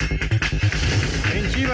[0.00, 0.28] En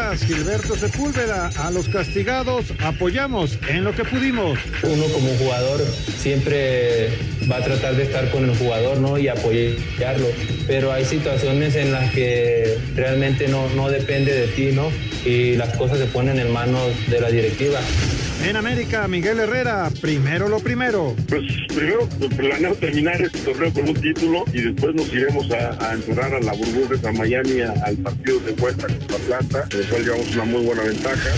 [0.01, 4.59] Chivas, Gilberto Sepúlveda, a los castigados apoyamos en lo que pudimos.
[4.83, 5.81] Uno como jugador
[6.17, 7.11] siempre
[7.51, 9.19] va a tratar de estar con el jugador ¿no?
[9.19, 10.27] y apoyarlo,
[10.67, 14.91] pero hay situaciones en las que realmente no, no depende de ti ¿no?
[15.27, 17.81] y las cosas se ponen en manos de la directiva.
[18.43, 21.15] En América, Miguel Herrera, primero lo primero.
[21.29, 25.93] Pues primero planeo terminar este torneo con un título y después nos iremos a, a
[25.93, 30.35] entrar a la burbuja a Miami a, al partido de vuelta contra Atlanta, cual llevamos
[30.35, 31.31] una muy buena ventaja.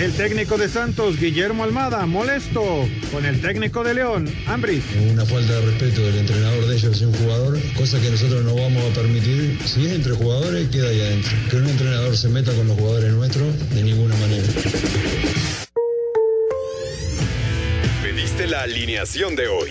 [0.00, 4.82] El técnico de Santos, Guillermo Almada, molesto con el técnico de León, Ambris.
[5.12, 8.54] Una falta de respeto del entrenador de ellos hacia un jugador, cosa que nosotros no
[8.54, 9.58] vamos a permitir.
[9.64, 11.32] Si es entre jugadores, queda ahí adentro.
[11.50, 14.46] Que un entrenador se meta con los jugadores nuestros, de ninguna manera.
[18.02, 19.70] Pediste la alineación de hoy.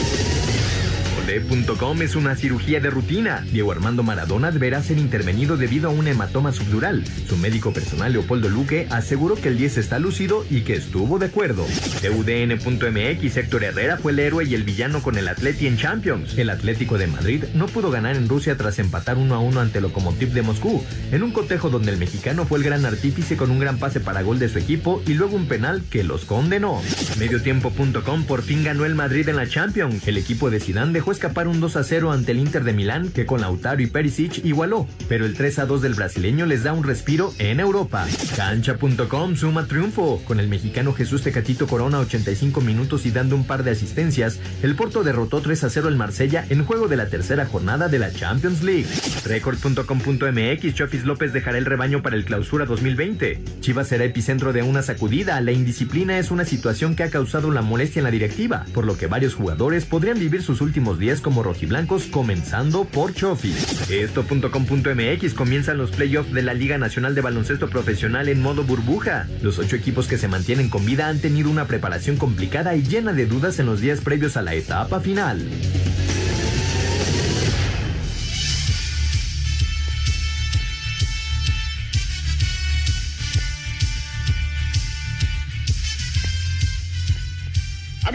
[2.01, 3.45] Es una cirugía de rutina.
[3.51, 7.05] Diego Armando Maradona deberá ser intervenido debido a un hematoma subdural.
[7.29, 11.27] Su médico personal Leopoldo Luque aseguró que el 10 está lúcido y que estuvo de
[11.27, 11.65] acuerdo.
[12.01, 16.37] TUDN.mx Héctor Herrera fue el héroe y el villano con el Atleti en Champions.
[16.37, 19.79] El Atlético de Madrid no pudo ganar en Rusia tras empatar 1 a 1 ante
[19.79, 23.59] Lokomotiv de Moscú, en un cotejo donde el mexicano fue el gran artífice con un
[23.59, 26.81] gran pase para gol de su equipo y luego un penal que los condenó.
[27.19, 30.07] Mediotiempo.com por fin ganó el Madrid en la Champions.
[30.07, 33.11] El equipo de Zidane dejó escapar un 2 a 0 ante el Inter de Milán
[33.11, 36.73] que con Lautaro y Perisic igualó, pero el 3 a 2 del brasileño les da
[36.73, 38.07] un respiro en Europa.
[38.35, 43.63] Cancha.com suma triunfo con el mexicano Jesús Tecatito Corona 85 minutos y dando un par
[43.63, 44.39] de asistencias.
[44.63, 47.99] El Porto derrotó 3 a 0 al Marsella en juego de la tercera jornada de
[47.99, 48.87] la Champions League.
[49.23, 53.43] Record.com.mx Chofis López dejará el rebaño para el Clausura 2020.
[53.59, 55.39] Chivas será epicentro de una sacudida.
[55.41, 58.97] La indisciplina es una situación que ha causado la molestia en la directiva, por lo
[58.97, 63.89] que varios jugadores podrían vivir sus últimos días como rojiblancos, comenzando por Chofis.
[63.91, 69.27] Esto.com.mx comienzan los playoffs de la Liga Nacional de Baloncesto Profesional en modo burbuja.
[69.41, 73.11] Los ocho equipos que se mantienen con vida han tenido una preparación complicada y llena
[73.11, 75.45] de dudas en los días previos a la etapa final.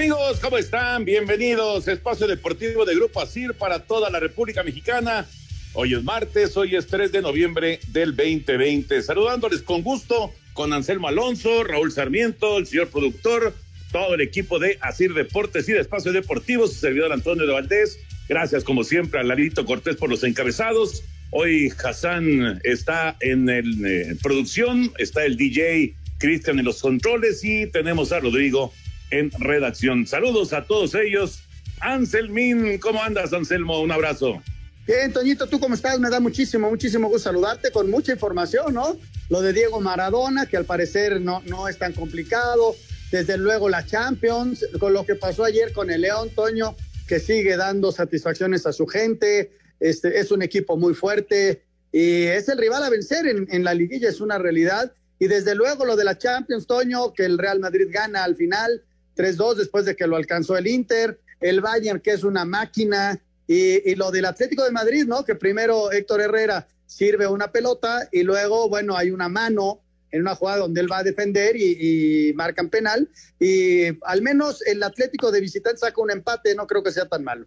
[0.07, 1.05] Amigos, ¿cómo están?
[1.05, 1.89] Bienvenidos.
[1.89, 5.27] Espacio Deportivo de Grupo ASIR para toda la República Mexicana.
[5.73, 9.03] Hoy es martes, hoy es 3 de noviembre del 2020.
[9.03, 13.53] Saludándoles con gusto con Anselmo Alonso, Raúl Sarmiento, el señor productor,
[13.91, 17.99] todo el equipo de ASIR Deportes y de Espacio Deportivo, su servidor Antonio de Valdés.
[18.29, 21.03] Gracias, como siempre, a Larito Cortés por los encabezados.
[21.33, 27.67] Hoy Hassan está en el, eh, producción, está el DJ Cristian en los controles y
[27.67, 28.73] tenemos a Rodrigo
[29.11, 30.07] en redacción.
[30.07, 31.41] Saludos a todos ellos.
[31.81, 33.81] Anselmín, ¿cómo andas, Anselmo?
[33.81, 34.43] Un abrazo.
[34.87, 35.99] Bien, Toñito, ¿tú cómo estás?
[35.99, 38.97] Me da muchísimo, muchísimo gusto saludarte con mucha información, ¿no?
[39.29, 42.77] Lo de Diego Maradona, que al parecer no, no es tan complicado.
[43.11, 46.77] Desde luego la Champions, con lo que pasó ayer con el León, Toño,
[47.09, 49.51] que sigue dando satisfacciones a su gente.
[49.81, 51.63] Este, es un equipo muy fuerte
[51.93, 54.93] y es el rival a vencer en, en la liguilla, es una realidad.
[55.19, 58.85] Y desde luego lo de la Champions, Toño, que el Real Madrid gana al final
[59.17, 63.95] 3-2 después de que lo alcanzó el Inter, el Bayern que es una máquina y,
[63.95, 65.25] lo del Atlético de Madrid, ¿no?
[65.25, 69.81] Que primero Héctor Herrera sirve una pelota y luego, bueno, hay una mano
[70.11, 73.09] en una jugada donde él va a defender y, y marcan penal
[73.39, 77.25] y al menos el Atlético de visitante saca un empate, no creo que sea tan
[77.25, 77.47] malo.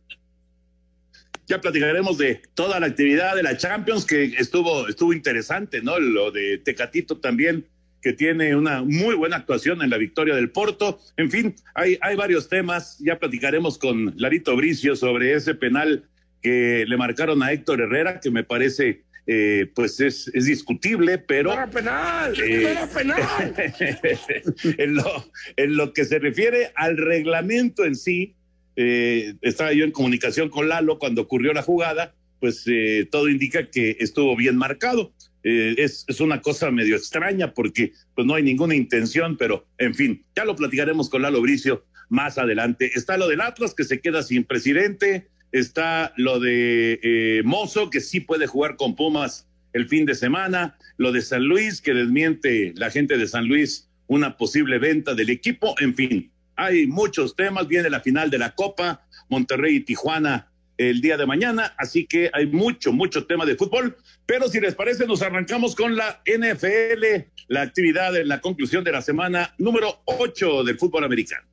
[1.48, 6.00] Ya platicaremos de toda la actividad de la Champions que estuvo estuvo interesante, ¿no?
[6.00, 7.68] Lo de Tecatito también
[8.01, 11.00] que tiene una muy buena actuación en la victoria del Porto.
[11.18, 12.98] En fin, hay, hay varios temas.
[13.00, 16.06] Ya platicaremos con Larito Bricio sobre ese penal
[16.42, 21.54] que le marcaron a Héctor Herrera, que me parece eh, pues es, es, discutible, pero...
[21.54, 22.34] ¡Era penal!
[22.42, 23.54] Eh, ¡Era penal!
[24.78, 28.36] en, lo, en lo que se refiere al reglamento en sí,
[28.75, 33.69] eh, estaba yo en comunicación con Lalo cuando ocurrió la jugada, pues eh, todo indica
[33.69, 35.12] que estuvo bien marcado.
[35.44, 39.96] Eh, es, es, una cosa medio extraña porque pues no hay ninguna intención, pero en
[39.96, 42.92] fin, ya lo platicaremos con Lalo Bricio más adelante.
[42.94, 48.02] Está lo del Atlas que se queda sin presidente, está lo de eh, Mozo que
[48.02, 52.74] sí puede jugar con Pumas el fin de semana, lo de San Luis que desmiente
[52.76, 57.68] la gente de San Luis una posible venta del equipo, en fin, hay muchos temas,
[57.68, 62.30] viene la final de la Copa, Monterrey y Tijuana el día de mañana, así que
[62.31, 67.28] hay mucho, mucho tema de fútbol, pero si les parece nos arrancamos con la NFL,
[67.50, 71.46] la actividad en la conclusión de la semana número 8 del fútbol americano.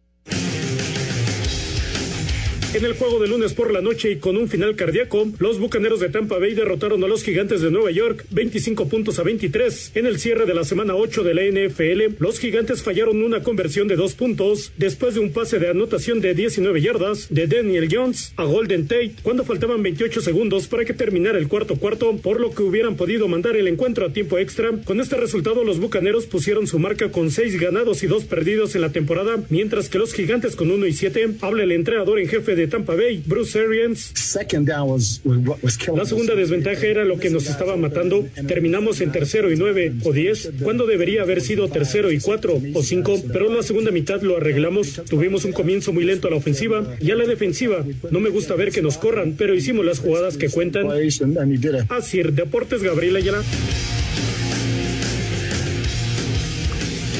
[2.75, 6.01] En el juego de lunes por la noche y con un final cardíaco, los Bucaneros
[6.01, 9.93] de Tampa Bay derrotaron a los Gigantes de Nueva York 25 puntos a 23.
[9.95, 13.89] En el cierre de la semana 8 de la NFL, los Gigantes fallaron una conversión
[13.89, 18.35] de dos puntos después de un pase de anotación de 19 yardas de Daniel Jones
[18.37, 22.51] a Golden Tate cuando faltaban 28 segundos para que terminara el cuarto cuarto, por lo
[22.51, 24.73] que hubieran podido mandar el encuentro a tiempo extra.
[24.85, 28.83] Con este resultado, los Bucaneros pusieron su marca con seis ganados y dos perdidos en
[28.83, 31.37] la temporada, mientras que los Gigantes con 1 y 7.
[31.41, 34.13] Habla el entrenador en jefe de Tampa Bay, Bruce Arians.
[35.95, 38.27] La segunda desventaja era lo que nos estaba matando.
[38.47, 42.83] Terminamos en tercero y nueve o diez, cuando debería haber sido tercero y cuatro o
[42.83, 45.03] cinco, pero en la segunda mitad lo arreglamos.
[45.09, 47.85] Tuvimos un comienzo muy lento a la ofensiva y a la defensiva.
[48.11, 50.87] No me gusta ver que nos corran, pero hicimos las jugadas que cuentan.
[51.89, 53.43] Así, Deportes Gabriel Ayala.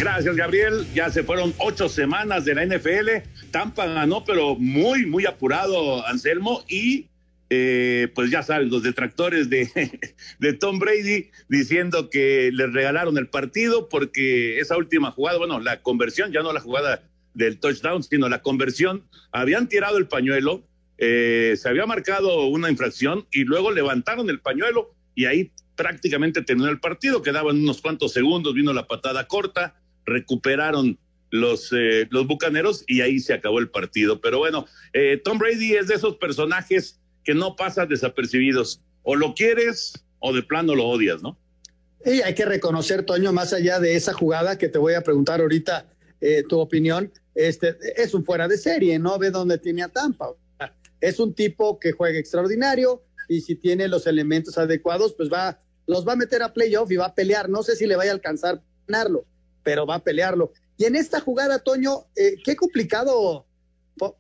[0.07, 0.87] Gracias, Gabriel.
[0.95, 3.29] Ya se fueron ocho semanas de la NFL.
[3.51, 6.63] Tampa ganó, pero muy, muy apurado, Anselmo.
[6.69, 7.09] Y
[7.51, 9.69] eh, pues ya sabes, los detractores de,
[10.39, 15.83] de Tom Brady diciendo que les regalaron el partido porque esa última jugada, bueno, la
[15.83, 17.03] conversión, ya no la jugada
[17.35, 20.63] del touchdown, sino la conversión, habían tirado el pañuelo,
[20.99, 26.69] eh, se había marcado una infracción y luego levantaron el pañuelo y ahí prácticamente terminó
[26.69, 29.75] el partido, quedaban unos cuantos segundos, vino la patada corta,
[30.07, 30.99] recuperaron
[31.31, 34.21] los, eh, los bucaneros y ahí se acabó el partido.
[34.21, 38.81] Pero bueno, eh, Tom Brady es de esos personajes que no pasan desapercibidos.
[39.03, 41.39] O lo quieres o de plano lo odias, ¿no?
[42.05, 45.41] Y hay que reconocer, Toño, más allá de esa jugada que te voy a preguntar
[45.41, 45.87] ahorita
[46.21, 49.19] eh, tu opinión, este, es un fuera de serie, ¿no?
[49.19, 50.31] Ve dónde tiene a Tampa.
[51.01, 56.07] Es un tipo que juega extraordinario y si tiene los elementos adecuados, pues va, los
[56.07, 57.49] va a meter a playoff y va a pelear.
[57.49, 59.27] No sé si le vaya a alcanzar a ganarlo,
[59.67, 60.53] pero va a pelearlo.
[60.79, 63.47] Y en esta jugada, Toño, eh, qué complicado,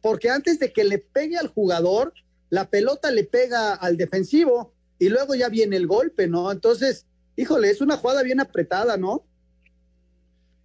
[0.02, 2.12] porque antes de que le pegue al jugador,
[2.50, 6.50] la pelota le pega al defensivo y luego ya viene el golpe, ¿no?
[6.50, 7.06] Entonces,
[7.36, 9.24] híjole, es una jugada bien apretada, ¿no?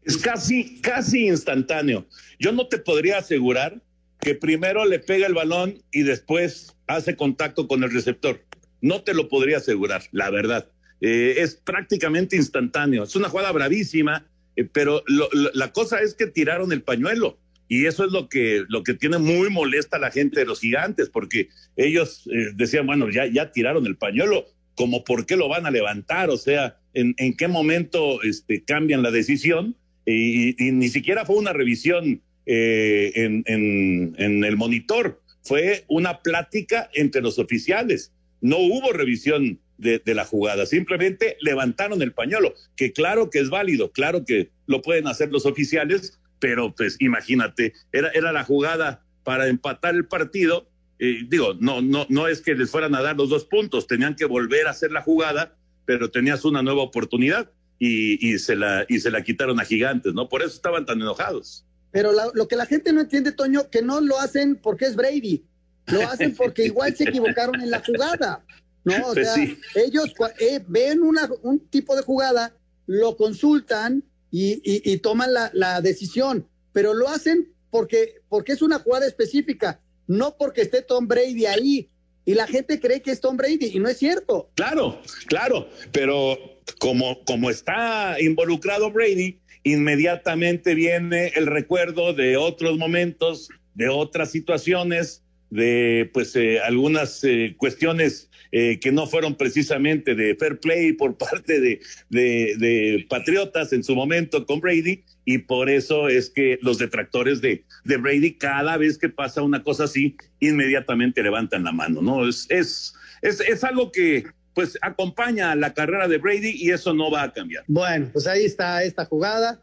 [0.03, 2.07] Es casi, casi instantáneo.
[2.39, 3.83] Yo no te podría asegurar
[4.19, 8.43] que primero le pega el balón y después hace contacto con el receptor.
[8.81, 10.71] No te lo podría asegurar, la verdad.
[11.01, 13.03] Eh, es prácticamente instantáneo.
[13.03, 14.25] Es una jugada bravísima
[14.63, 17.37] pero lo, la cosa es que tiraron el pañuelo
[17.71, 20.59] y eso es lo que, lo que tiene muy molesta a la gente de los
[20.59, 21.47] gigantes, porque
[21.77, 25.71] ellos eh, decían, bueno, ya, ya tiraron el pañuelo, como por qué lo van a
[25.71, 31.37] levantar, o sea, en, en qué momento este, cambian la decisión, y, ni siquiera fue
[31.37, 38.91] una revisión eh, en, en el monitor, fue una plática entre los oficiales, no hubo
[38.91, 40.65] revisión de, de, la jugada.
[40.65, 45.45] Simplemente levantaron el pañuelo, que claro que es válido, claro que lo pueden hacer los
[45.45, 50.67] oficiales, pero pues imagínate, era, era la jugada para empatar el partido.
[50.99, 54.15] Eh, digo, no, no, no es que les fueran a dar los dos puntos, tenían
[54.15, 58.85] que volver a hacer la jugada, pero tenías una nueva oportunidad y, y se, la,
[58.87, 60.29] y se la quitaron a gigantes, ¿no?
[60.29, 61.65] Por eso estaban tan enojados.
[61.91, 64.95] Pero la, lo que la gente no entiende, Toño, que no lo hacen porque es
[64.95, 65.43] Brady,
[65.87, 68.45] lo hacen porque igual se equivocaron en la jugada.
[68.83, 69.57] No, o Pues sea, sí.
[69.75, 72.55] ellos eh, ven una, un tipo de jugada,
[72.87, 78.61] lo consultan y, y, y toman la, la, decisión, pero lo hacen porque, porque es
[78.61, 81.89] una jugada específica, no porque esté Tom Brady ahí.
[82.23, 84.51] Y la gente cree que es Tom Brady y no es cierto.
[84.55, 86.37] Claro, claro, pero
[86.79, 95.23] como, como está involucrado Brady, inmediatamente viene el recuerdo de otros momentos, de otras situaciones,
[95.51, 101.17] de pues eh, algunas eh, cuestiones eh, que no fueron precisamente de fair play por
[101.17, 106.57] parte de, de, de, Patriotas en su momento con Brady, y por eso es que
[106.61, 111.71] los detractores de, de Brady, cada vez que pasa una cosa así, inmediatamente levantan la
[111.71, 112.27] mano, ¿no?
[112.27, 117.09] Es, es, es, es algo que pues acompaña la carrera de Brady y eso no
[117.09, 117.63] va a cambiar.
[117.67, 119.61] Bueno, pues ahí está esta jugada.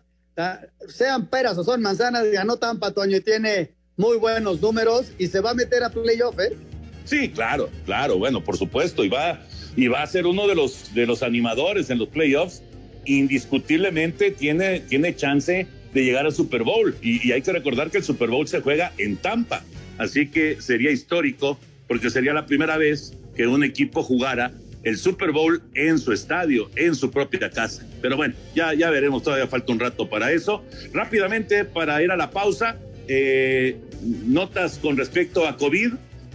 [0.86, 5.40] Sean peras o son manzanas, ganó Tampa, Toño, y tiene muy buenos números y se
[5.40, 6.56] va a meter a playoff, ¿eh?
[7.04, 9.40] Sí, claro, claro, bueno, por supuesto, y va,
[9.76, 12.62] y va a ser uno de los, de los animadores en los playoffs.
[13.04, 18.04] Indiscutiblemente tiene, tiene chance de llegar al Super Bowl y, hay que recordar que el
[18.04, 19.64] Super Bowl se juega en Tampa,
[19.98, 24.52] así que sería histórico porque sería la primera vez que un equipo jugara
[24.84, 27.84] el Super Bowl en su estadio, en su propia casa.
[28.00, 30.62] Pero bueno, ya, ya veremos, todavía falta un rato para eso.
[30.92, 32.76] Rápidamente, para ir a la pausa,
[33.08, 33.76] eh,
[34.26, 35.94] notas con respecto a COVID.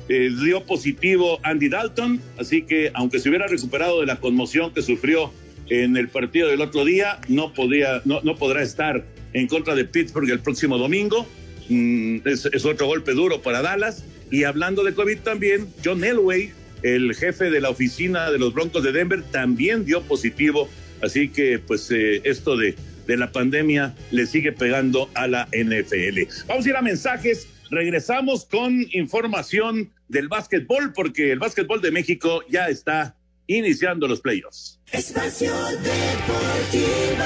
[0.10, 4.82] Eh, dio positivo Andy Dalton, así que aunque se hubiera recuperado de la conmoción que
[4.82, 5.32] sufrió
[5.70, 9.86] en el partido del otro día, no, podía, no, no podrá estar en contra de
[9.86, 11.26] Pittsburgh el próximo domingo.
[11.70, 14.04] Mm, es, otro golpe duro para Dallas.
[14.32, 16.52] Y hablando de COVID también, John Elway,
[16.82, 20.70] el jefe de la oficina de los Broncos de Denver, también dio positivo.
[21.02, 22.76] Así que, pues, eh, esto de,
[23.08, 26.48] de la pandemia le sigue pegando a la NFL.
[26.48, 27.48] Vamos a ir a mensajes.
[27.70, 33.16] Regresamos con información del básquetbol, porque el básquetbol de México ya está
[33.48, 34.80] iniciando los playoffs.
[34.92, 37.24] Espacio Deportivo.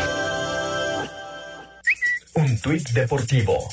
[2.35, 3.67] Un tuit deportivo.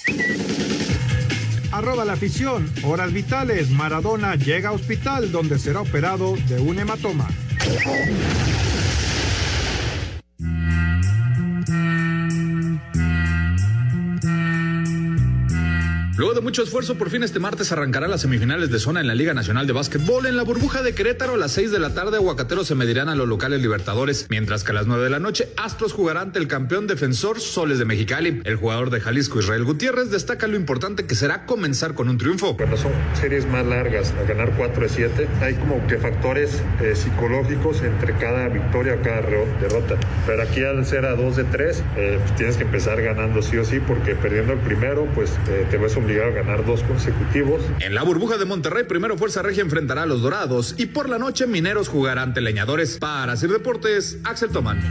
[1.70, 2.72] Arroba la afición.
[2.82, 3.68] Horas vitales.
[3.70, 7.28] Maradona llega a hospital donde será operado de un hematoma.
[16.16, 19.16] Luego de mucho esfuerzo, por fin este martes arrancará las semifinales de zona en la
[19.16, 20.26] Liga Nacional de Básquetbol.
[20.26, 23.16] En la burbuja de Querétaro, a las 6 de la tarde, Aguacateros se medirán a
[23.16, 26.46] los locales Libertadores, mientras que a las 9 de la noche, Astros jugará ante el
[26.46, 28.42] campeón defensor Soles de Mexicali.
[28.44, 32.56] El jugador de Jalisco, Israel Gutiérrez, destaca lo importante que será comenzar con un triunfo.
[32.56, 36.94] Cuando son series más largas, a ganar 4 de 7, hay como que factores eh,
[36.94, 39.96] psicológicos entre cada victoria o cada derrota.
[40.28, 43.56] Pero aquí al ser a 2 de 3, eh, pues tienes que empezar ganando sí
[43.56, 47.62] o sí, porque perdiendo el primero, pues eh, te ves obligado a ganar dos consecutivos.
[47.80, 51.18] En la burbuja de Monterrey, primero Fuerza Regia enfrentará a los Dorados y por la
[51.18, 52.98] noche Mineros jugará ante Leñadores.
[52.98, 54.82] Para hacer deportes, Axel Tomán.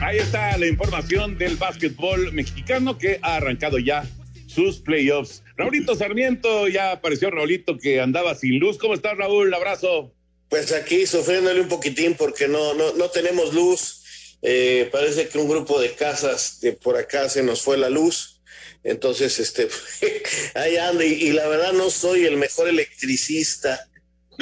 [0.00, 4.04] Ahí está la información del básquetbol mexicano que ha arrancado ya
[4.46, 5.42] sus playoffs.
[5.56, 8.78] Raulito Sarmiento, ya apareció Raulito que andaba sin luz.
[8.78, 9.52] ¿Cómo estás, Raúl?
[9.52, 10.13] Abrazo.
[10.48, 14.02] Pues aquí sufriéndole un poquitín porque no, no, no tenemos luz.
[14.42, 18.42] Eh, parece que un grupo de casas de por acá se nos fue la luz.
[18.84, 19.68] Entonces, este,
[20.54, 21.04] ahí anda.
[21.04, 23.88] Y, la verdad no soy el mejor electricista.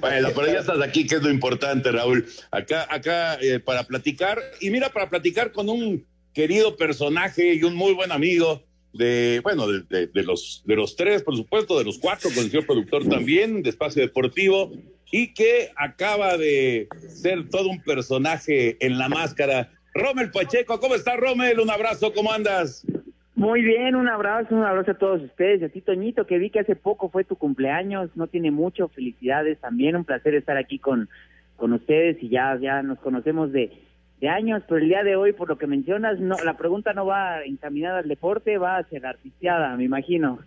[0.00, 2.26] bueno, pero ya estás aquí, que es lo importante, Raúl.
[2.50, 4.40] Acá, acá eh, para platicar.
[4.60, 8.64] Y mira, para platicar con un querido personaje y un muy buen amigo
[8.94, 12.50] de, bueno, de, de, los, de los tres, por supuesto, de los cuatro, con el
[12.50, 14.72] señor productor también, de Espacio Deportivo,
[15.10, 19.70] y que acaba de ser todo un personaje en la máscara.
[19.94, 21.60] Rommel Pacheco, ¿cómo estás, Rommel?
[21.60, 22.86] Un abrazo, ¿cómo andas?
[23.36, 26.60] Muy bien, un abrazo, un abrazo a todos ustedes, a ti, Toñito, que vi que
[26.60, 31.08] hace poco fue tu cumpleaños, no tiene mucho, felicidades también, un placer estar aquí con,
[31.56, 33.72] con ustedes y ya, ya nos conocemos de,
[34.24, 37.04] de años, pero el día de hoy, por lo que mencionas, no, la pregunta no
[37.04, 40.38] va encaminada al deporte, va hacia la artisteada, me imagino.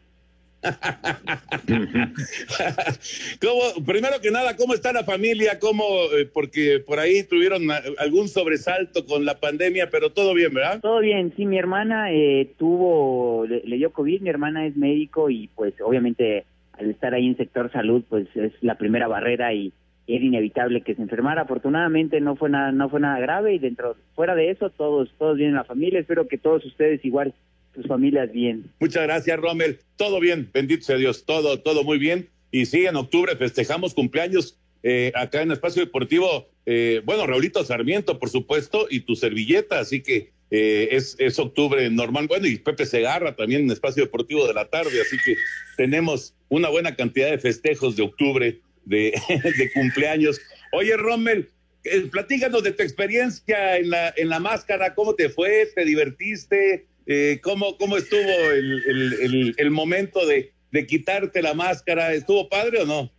[3.40, 5.60] ¿Cómo, primero que nada, ¿cómo está la familia?
[5.60, 5.84] ¿Cómo,
[6.18, 7.68] eh, porque por ahí tuvieron
[8.00, 10.80] algún sobresalto con la pandemia, pero todo bien, ¿verdad?
[10.82, 15.30] Todo bien, sí, mi hermana eh, tuvo, le, le, dio COVID, mi hermana es médico
[15.30, 19.72] y pues obviamente al estar ahí en sector salud, pues es la primera barrera y
[20.08, 21.42] era inevitable que se enfermara.
[21.42, 25.38] Afortunadamente no fue nada, no fue nada grave y dentro, fuera de eso, todos, todos
[25.38, 26.00] bien en la familia.
[26.00, 27.34] Espero que todos ustedes igual,
[27.76, 28.72] sus familias bien.
[28.80, 29.80] Muchas gracias, Rommel.
[29.98, 32.30] Todo bien, bendito sea Dios, todo, todo muy bien.
[32.52, 36.48] Y sí, en octubre festejamos cumpleaños eh, acá en Espacio Deportivo.
[36.66, 41.90] Eh, bueno, Raulito Sarmiento, por supuesto, y tu servilleta, así que eh, es, es octubre
[41.90, 42.28] normal.
[42.28, 45.36] Bueno, y Pepe Segarra también en Espacio Deportivo de la tarde, así que
[45.76, 50.40] tenemos una buena cantidad de festejos de octubre de, cumpleaños.
[50.72, 51.50] Oye, Rommel,
[51.84, 55.68] eh, platícanos de tu experiencia en la, en la máscara, ¿cómo te fue?
[55.76, 56.86] ¿Te divertiste?
[57.06, 58.84] Eh, ¿cómo, ¿Cómo estuvo el,
[59.22, 62.14] el, el, momento de, de, quitarte la máscara?
[62.14, 63.10] ¿Estuvo padre o no?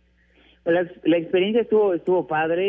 [0.65, 2.67] La, la experiencia estuvo estuvo padre,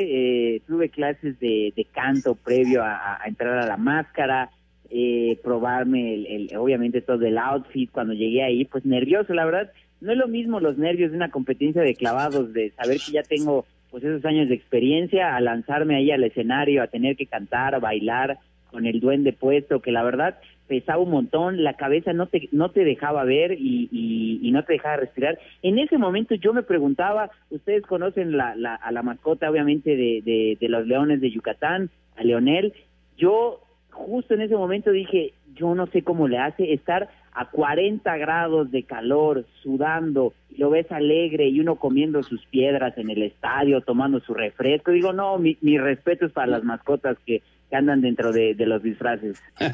[0.56, 4.50] eh, tuve clases de, de canto previo a, a entrar a la máscara,
[4.88, 9.72] eh, probarme el, el- obviamente todo el outfit cuando llegué ahí, pues nervioso, la verdad,
[10.00, 13.22] no es lo mismo los nervios de una competencia de clavados, de saber que ya
[13.22, 17.80] tengo pues esos años de experiencia, a lanzarme ahí al escenario, a tener que cantar,
[17.80, 18.38] bailar
[18.70, 20.38] con el duende puesto, que la verdad
[20.68, 24.96] pesaba un montón, la cabeza no te, no te dejaba ver y, no te dejaba
[24.96, 25.38] respirar.
[25.62, 30.56] En ese momento yo me preguntaba, ustedes conocen la, la, a la mascota obviamente de,
[30.60, 32.72] de los Leones de Yucatán, a Leonel,
[33.16, 38.16] yo justo en ese momento dije, yo no sé cómo le hace estar a 40
[38.16, 43.80] grados de calor, sudando, lo ves alegre y uno comiendo sus piedras en el estadio,
[43.82, 44.90] tomando su refresco.
[44.90, 49.38] Digo, no, mi, mi respeto es para las mascotas que, andan dentro de, los disfraces.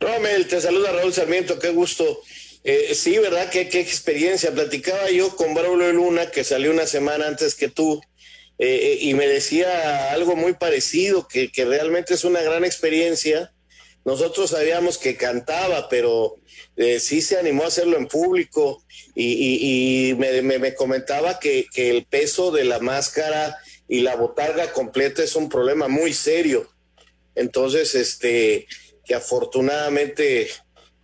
[0.00, 2.04] Rommel, te saluda Raúl Sarmiento, qué gusto.
[2.62, 3.50] Eh, sí, ¿verdad?
[3.50, 4.52] Qué, qué experiencia.
[4.52, 8.00] Platicaba yo con Braulio Luna, que salió una semana antes que tú,
[8.58, 13.50] eh, eh, y me decía algo muy parecido, que, que realmente es una gran experiencia.
[14.04, 16.36] Nosotros sabíamos que cantaba, pero
[16.76, 18.82] eh, sí se animó a hacerlo en público
[19.14, 23.56] y, y- me, me- me comentaba que, que el peso de la máscara
[23.88, 26.68] y la botarga completa es un problema muy serio.
[27.34, 28.66] Entonces, este,
[29.04, 30.48] que afortunadamente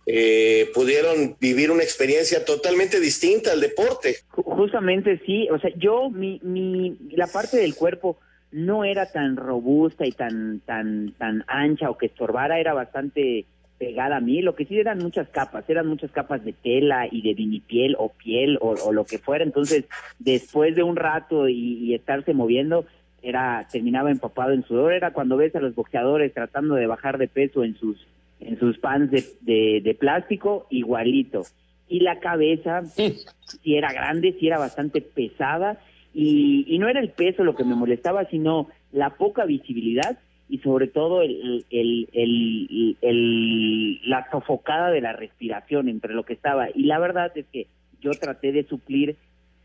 [0.05, 4.17] eh, pudieron vivir una experiencia totalmente distinta al deporte.
[4.29, 8.19] Ju- Justamente sí, o sea, yo, mi, mi, la parte del cuerpo
[8.51, 13.45] no era tan robusta y tan, tan, tan ancha o que estorbara, era bastante
[13.77, 17.23] pegada a mí, lo que sí eran muchas capas, eran muchas capas de tela y
[17.23, 19.85] de vinipiel o piel o, o lo que fuera, entonces
[20.19, 22.85] después de un rato y, y estarse moviendo,
[23.23, 27.27] era, terminaba empapado en sudor, era cuando ves a los boxeadores tratando de bajar de
[27.27, 28.07] peso en sus,
[28.39, 31.43] en sus pants de, de, de plástico, igualito.
[31.87, 33.17] Y la cabeza, sí.
[33.65, 35.79] era grande, sí era bastante pesada,
[36.13, 40.17] y, y no era el peso lo que me molestaba, sino la poca visibilidad
[40.51, 41.65] y sobre todo el,
[44.03, 46.67] la sofocada de la respiración entre lo que estaba.
[46.75, 47.67] Y la verdad es que
[48.01, 49.15] yo traté de suplir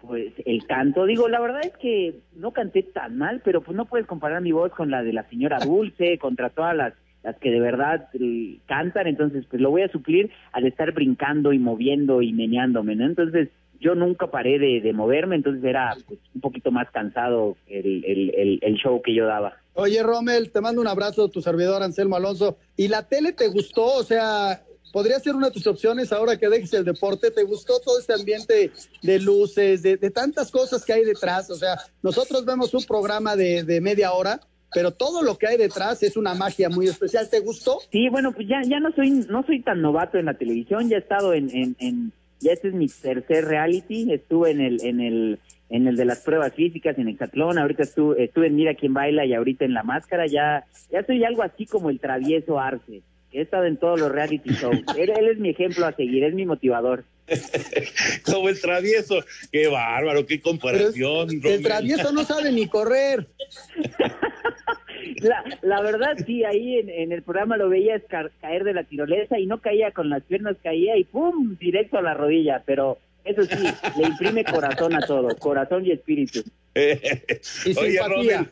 [0.01, 1.05] pues el canto.
[1.05, 4.53] Digo, la verdad es que no canté tan mal, pero pues no puedes comparar mi
[4.53, 8.59] voz con la de la señora Dulce, contra todas las las que de verdad eh,
[8.67, 13.05] cantan, entonces pues lo voy a suplir al estar brincando y moviendo y meneándome, ¿no?
[13.05, 13.49] Entonces
[13.81, 18.35] yo nunca paré de, de moverme, entonces era pues, un poquito más cansado el, el,
[18.35, 19.57] el, el show que yo daba.
[19.75, 22.57] Oye, Rommel, te mando un abrazo, tu servidor Anselmo Alonso.
[22.77, 23.85] ¿Y la tele te gustó?
[23.85, 24.63] O sea,
[24.93, 27.31] podría ser una de tus opciones ahora que dejes el deporte.
[27.31, 31.51] ¿Te gustó todo este ambiente de luces, de, de tantas cosas que hay detrás?
[31.51, 34.41] O sea, nosotros vemos un programa de, de media hora,
[34.73, 37.29] pero todo lo que hay detrás es una magia muy especial.
[37.29, 37.79] ¿Te gustó?
[37.93, 40.97] Sí, bueno, pues ya, ya no soy no soy tan novato en la televisión, ya
[40.97, 45.01] he estado en, en, en ya este es mi tercer reality, estuve en el en
[45.01, 48.95] el en el de las pruebas físicas en Hexatlón, ahorita estuve, estuve en Mira quién
[48.95, 53.03] baila y ahorita en La Máscara, ya ya soy algo así como el travieso Arce,
[53.31, 54.79] que he estado en todos los reality shows.
[54.97, 57.05] Él, él es mi ejemplo a seguir, es mi motivador.
[58.25, 59.25] Como el travieso.
[59.51, 61.29] Qué bárbaro, qué comparación.
[61.43, 63.27] El travieso no sabe ni correr.
[65.21, 68.85] La, la verdad, sí, ahí en, en el programa lo veías ca- caer de la
[68.85, 71.57] tirolesa y no caía con las piernas, caía y ¡pum!
[71.59, 73.67] directo a la rodilla, pero eso sí,
[73.99, 76.43] le imprime corazón a todo, corazón y espíritu.
[76.75, 78.51] Oye, Robert.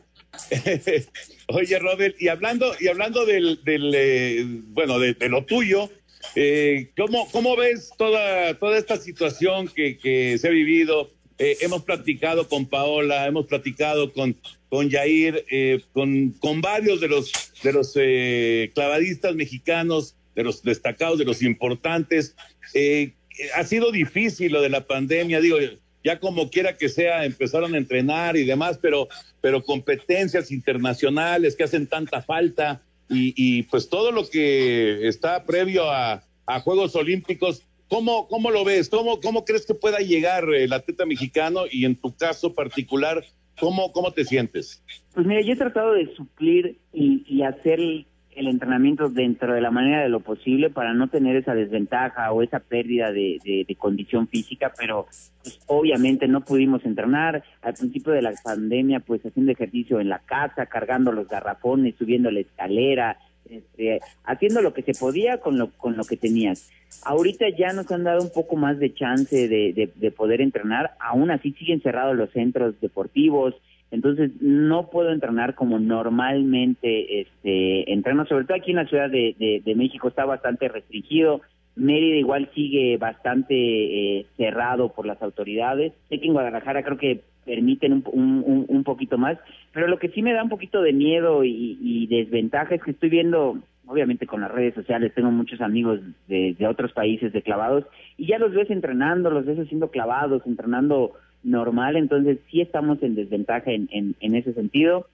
[1.47, 5.89] Oye, Robert, y hablando, y hablando del, del eh, bueno, de, de lo tuyo,
[6.35, 11.11] eh, ¿cómo, ¿cómo ves toda, toda esta situación que, que se ha vivido?
[11.37, 14.35] Eh, hemos platicado con Paola, hemos platicado con,
[14.75, 17.31] con Yair, eh, con, con varios de los,
[17.63, 22.35] de los eh, clavadistas mexicanos, de los destacados, de los importantes.
[22.73, 23.13] Eh,
[23.55, 25.59] ha sido difícil lo de la pandemia, digo,
[26.03, 29.07] ya como quiera que sea, empezaron a entrenar y demás, pero,
[29.39, 35.89] pero competencias internacionales que hacen tanta falta y, y pues todo lo que está previo
[35.89, 38.89] a, a Juegos Olímpicos, ¿cómo, cómo lo ves?
[38.89, 43.23] ¿Cómo, ¿Cómo crees que pueda llegar el atleta mexicano y en tu caso particular,
[43.59, 44.83] cómo, cómo te sientes?
[45.13, 50.03] Pues mira, yo he tratado de suplir y, hacer el, entrenamiento dentro de la manera
[50.03, 55.07] de lo posible para no tener esa desventaja o esa pérdida de condición física, pero
[55.45, 57.43] pues, obviamente no pudimos entrenar.
[57.61, 62.31] Al principio de la pandemia, pues haciendo ejercicio en la casa, cargando los garrafones, subiendo
[62.31, 66.71] la escalera, este, haciendo lo que se podía con lo, con lo que tenías.
[67.03, 70.91] Ahorita ya nos han dado un poco más de chance de, de- de poder entrenar,
[70.99, 73.53] aún así siguen cerrados los centros deportivos,
[73.91, 79.35] entonces no puedo entrenar como normalmente este entreno, sobre todo aquí en la Ciudad de,
[79.37, 81.41] de- de México está bastante restringido,
[81.77, 85.91] Mérida igual sigue bastante eh, cerrado por las autoridades.
[86.07, 88.03] Sé que en Guadalajara creo que permiten un,
[88.45, 89.37] un, un, poquito más,
[89.71, 92.91] pero lo que sí me da un poquito de miedo y, y, desventaja es que
[92.91, 97.85] estoy viendo, obviamente con las redes sociales, tengo muchos amigos de, otros países de clavados
[98.17, 103.15] y ya los ves entrenando, los ves haciendo clavados, entrenando normal, entonces sí estamos en
[103.15, 105.05] desventaja en, en, ese sentido,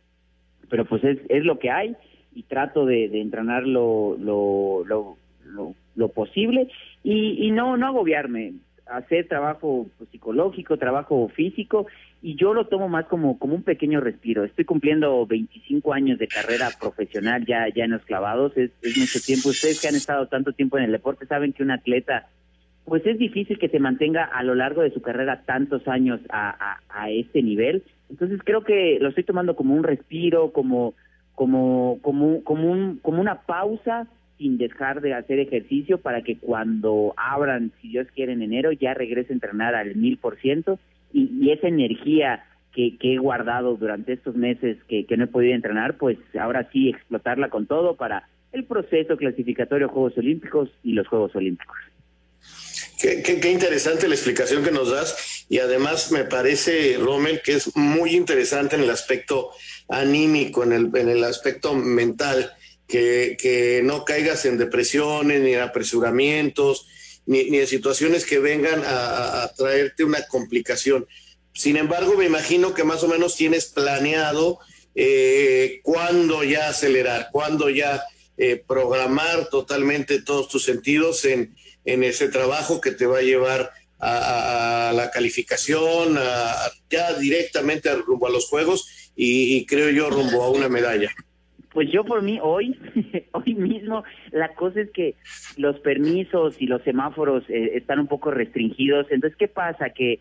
[0.69, 1.95] pero pues es, es lo que hay
[2.33, 6.69] y trato de, entrenar lo, lo, lo, lo, posible
[7.03, 8.53] y, y no, no agobiarme,
[8.91, 11.87] hacer trabajo pues, psicológico, trabajo físico
[12.21, 14.43] y yo lo tomo más como, como un pequeño respiro.
[14.43, 19.19] Estoy cumpliendo 25 años de carrera profesional ya, ya en los clavados, es, es mucho
[19.19, 19.49] tiempo.
[19.49, 22.27] Ustedes que han estado tanto tiempo en el deporte saben que un atleta
[22.85, 26.79] pues es difícil que se mantenga a lo largo de su carrera tantos años a,
[26.89, 27.83] a, este nivel.
[28.09, 30.93] Entonces creo que lo estoy tomando como un respiro, como
[31.35, 34.07] como como como un como una pausa
[34.41, 38.95] sin dejar de hacer ejercicio para que cuando abran, si Dios quiere, en enero, ya
[38.95, 40.79] regrese a entrenar al mil por ciento.
[41.13, 45.97] Y esa energía que, he guardado durante estos meses que, que no he podido entrenar,
[45.97, 51.35] pues ahora sí explotarla con todo para el proceso clasificatorio Juegos Olímpicos y los Juegos
[51.35, 51.77] Olímpicos.
[52.99, 55.45] Qué, interesante la explicación que nos das.
[55.49, 59.51] Y además me parece, Rommel, que es muy interesante en el aspecto
[59.87, 62.51] anímico, en el, en el aspecto mental,
[62.91, 66.87] que, no caigas en depresiones ni en apresuramientos,
[67.25, 71.07] ni, ni en situaciones que vengan a, a, traerte una complicación.
[71.53, 74.59] Sin embargo, me imagino que más o menos tienes planeado
[74.95, 78.01] eh, cuándo ya acelerar, cuándo ya
[78.37, 83.71] eh, programar totalmente todos tus sentidos en en ese trabajo que te va a llevar
[83.99, 86.17] a, la calificación,
[86.89, 91.11] ya directamente rumbo a los Juegos y, creo yo rumbo a una medalla.
[91.71, 92.77] Pues yo por mí hoy,
[93.31, 95.15] hoy mismo, la cosa es que
[95.57, 99.07] los permisos y los semáforos eh, están un poco restringidos.
[99.09, 99.91] Entonces, ¿qué pasa?
[99.91, 100.19] Que,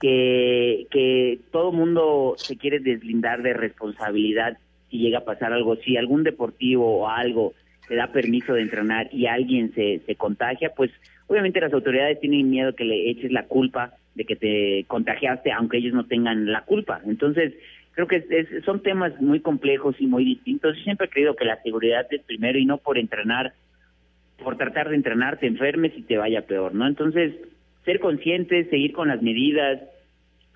[0.00, 4.58] que, que todo mundo se quiere deslindar de responsabilidad
[4.90, 5.76] si llega a pasar algo.
[5.76, 7.54] Si algún deportivo o algo
[7.86, 10.90] te da permiso de entrenar y alguien se, se contagia, pues
[11.28, 15.78] obviamente las autoridades tienen miedo que le eches la culpa de que te contagiaste, aunque
[15.78, 17.00] ellos no tengan la culpa.
[17.06, 17.54] Entonces,
[17.92, 20.76] creo que es, son temas muy complejos y muy distintos.
[20.84, 23.52] Siempre he creído que la seguridad es primero y no por entrenar,
[24.42, 26.86] por tratar de entrenar, te enfermes y te vaya peor, ¿no?
[26.86, 27.34] Entonces,
[27.84, 29.80] ser conscientes, seguir con las medidas,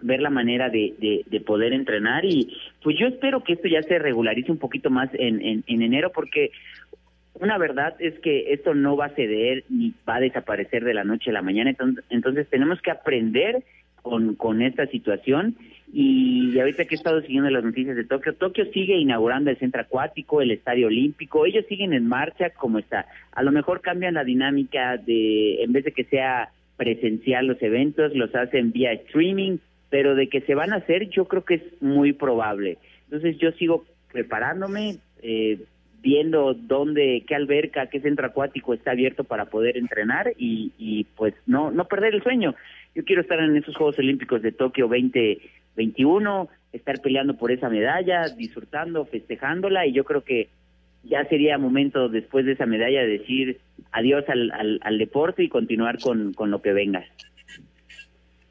[0.02, 3.82] ver la manera de, de, de, poder entrenar y pues yo espero que esto ya
[3.82, 6.50] se regularice un poquito más en, en, en enero porque
[7.34, 11.04] una verdad es que esto no va a ceder ni va a desaparecer de la
[11.04, 11.74] noche a la mañana,
[12.10, 13.62] entonces, tenemos que aprender
[14.02, 15.56] con, con esta situación
[15.94, 19.82] y, ahorita que he estado siguiendo las noticias de Tokio, Tokio sigue inaugurando el centro
[19.82, 23.06] acuático, el estadio olímpico, ellos siguen en marcha como está.
[23.32, 28.14] A lo mejor cambian la dinámica de, en vez de que sea presencial los eventos,
[28.14, 29.58] los hacen vía streaming,
[29.90, 32.78] pero de que se van a hacer yo creo que es muy probable.
[33.04, 35.58] Entonces yo sigo preparándome, eh,
[36.00, 41.34] viendo dónde, qué alberca, qué centro acuático está abierto para poder entrenar y, y pues
[41.46, 42.54] no, no perder el sueño.
[42.94, 44.88] Yo quiero estar en esos Juegos Olímpicos de Tokio
[45.76, 50.48] 2021, estar peleando por esa medalla, disfrutando, festejándola y yo creo que
[51.04, 55.48] ya sería momento después de esa medalla de decir adiós al, al, al deporte y
[55.48, 57.04] continuar con, con lo que venga.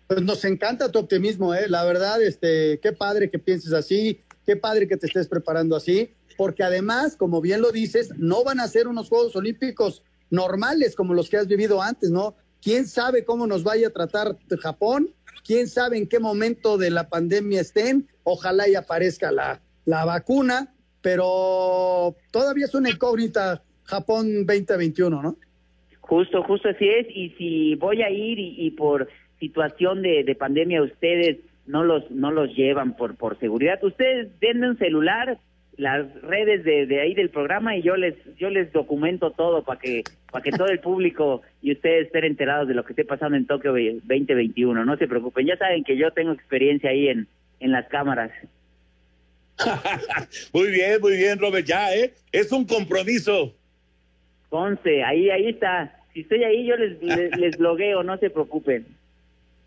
[0.07, 1.69] Pues nos encanta tu optimismo, ¿eh?
[1.69, 6.09] La verdad, este, qué padre que pienses así, qué padre que te estés preparando así
[6.41, 11.13] porque además, como bien lo dices, no van a ser unos Juegos Olímpicos normales como
[11.13, 12.35] los que has vivido antes, ¿no?
[12.61, 15.09] ¿Quién sabe cómo nos vaya a tratar Japón?
[15.45, 18.07] ¿Quién sabe en qué momento de la pandemia estén?
[18.23, 25.35] Ojalá y aparezca la, la vacuna, pero todavía es una incógnita Japón 2021, ¿no?
[26.01, 27.07] Justo, justo así es.
[27.09, 32.31] Y si voy a ir y, por situación de, de, pandemia ustedes no los no
[32.31, 35.39] los llevan por por seguridad, ustedes denme un celular,
[35.81, 39.79] las redes de, de, ahí del programa y yo les yo les documento todo para
[39.79, 43.35] que para que todo el público y ustedes estén enterados de lo que esté pasando
[43.35, 44.85] en Tokio 2021.
[44.85, 47.27] No se preocupen, ya saben que yo tengo experiencia ahí en
[47.59, 48.31] en las cámaras.
[50.53, 52.13] muy bien, muy bien, Robert, ya, ¿eh?
[52.31, 53.55] Es un compromiso.
[54.49, 55.99] Ponce, ahí ahí está.
[56.13, 58.85] Si estoy ahí yo les les, les blogueo, no se preocupen.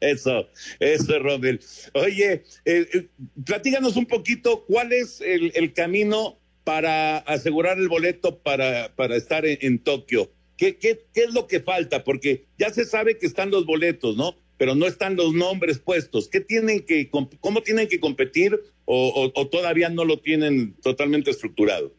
[0.04, 0.48] Eso,
[0.80, 1.60] eso, Rodel.
[1.94, 3.08] Oye, eh, eh,
[3.44, 9.78] platíganos un poquito cuál es el, camino para asegurar el boleto para, para estar en,
[9.78, 10.30] Tokio.
[10.56, 12.04] ¿Qué, ¿Qué, qué, es lo que falta?
[12.04, 14.36] Porque ya se sabe que están los boletos, ¿no?
[14.58, 16.28] Pero no están los nombres puestos.
[16.28, 21.92] ¿Qué tienen que, cómo tienen que competir o todavía no lo tienen totalmente estructurado?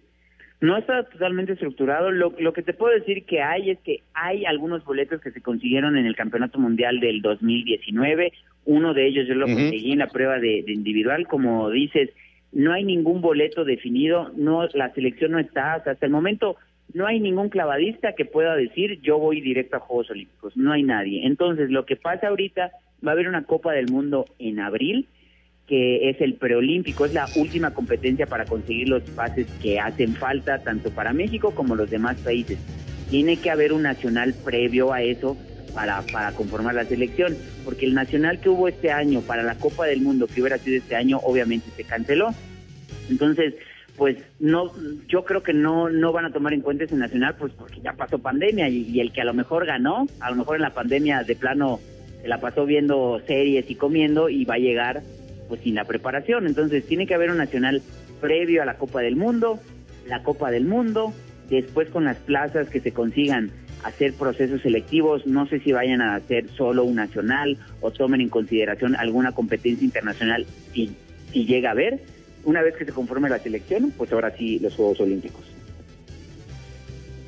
[0.65, 2.09] No está totalmente estructurado.
[2.09, 5.41] Lo, lo que te puedo decir que hay es que hay algunos boletos que se
[5.41, 8.33] consiguieron en el Campeonato Mundial del 2019.
[8.65, 11.27] Uno de ellos yo lo conseguí en la prueba de, de individual.
[11.27, 12.09] Como dices,
[12.51, 16.55] no hay ningún boleto definido, no la selección no está, hasta el momento
[16.93, 20.81] no hay ningún clavadista que pueda decir yo voy directo a Juegos Olímpicos, no hay
[20.81, 21.27] nadie.
[21.27, 22.71] Entonces, lo que pasa ahorita,
[23.05, 25.07] va a haber una Copa del Mundo en abril,
[25.67, 30.59] que es el preolímpico, es la última competencia para conseguir los pases que hacen falta
[30.59, 32.59] tanto para México como los demás países.
[33.09, 35.37] Tiene que haber un nacional previo a eso
[35.73, 39.85] para, para conformar la selección, porque el nacional que hubo este año para la Copa
[39.85, 42.29] del Mundo, que hubiera sido este año, obviamente se canceló.
[43.09, 43.55] Entonces,
[43.97, 44.71] pues no,
[45.07, 47.93] yo creo que no, no van a tomar en cuenta ese nacional, pues porque ya
[47.93, 50.73] pasó pandemia y, y el que a lo mejor ganó, a lo mejor en la
[50.73, 51.79] pandemia de plano
[52.21, 55.01] se la pasó viendo series y comiendo y va a llegar
[55.47, 56.47] pues sin la preparación.
[56.47, 57.81] Entonces tiene que haber un nacional
[58.21, 59.59] previo a la Copa del Mundo,
[60.07, 61.13] la Copa del Mundo,
[61.49, 63.51] después con las plazas que se consigan
[63.83, 68.29] hacer procesos selectivos, no sé si vayan a hacer solo un nacional o tomen en
[68.29, 70.91] consideración alguna competencia internacional si,
[71.31, 71.99] si llega a haber.
[72.45, 75.43] Una vez que se conforme la selección, pues ahora sí los Juegos Olímpicos.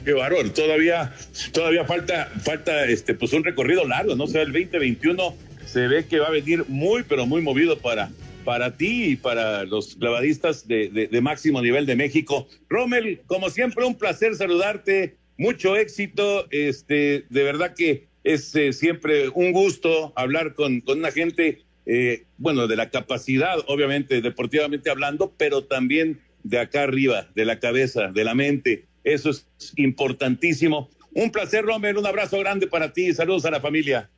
[0.04, 1.14] Qué bárbaro, todavía,
[1.52, 4.24] todavía falta, falta este, pues un recorrido largo, ¿no?
[4.24, 5.36] O sea, el 2021
[5.78, 8.10] se ve que va a venir muy, pero muy movido para,
[8.44, 12.48] para ti y para los clavadistas de, de, máximo nivel de México.
[12.68, 19.30] Rommel, como siempre, un placer saludarte, mucho éxito, este, de verdad que es eh, siempre
[19.30, 25.36] un gusto hablar con, con una gente, eh, bueno, de la capacidad, obviamente, deportivamente hablando,
[25.38, 28.86] pero también de acá arriba, de la cabeza, de la mente.
[29.04, 30.90] Eso es importantísimo.
[31.14, 34.10] Un placer, Rommel, un abrazo grande para ti, saludos a la familia.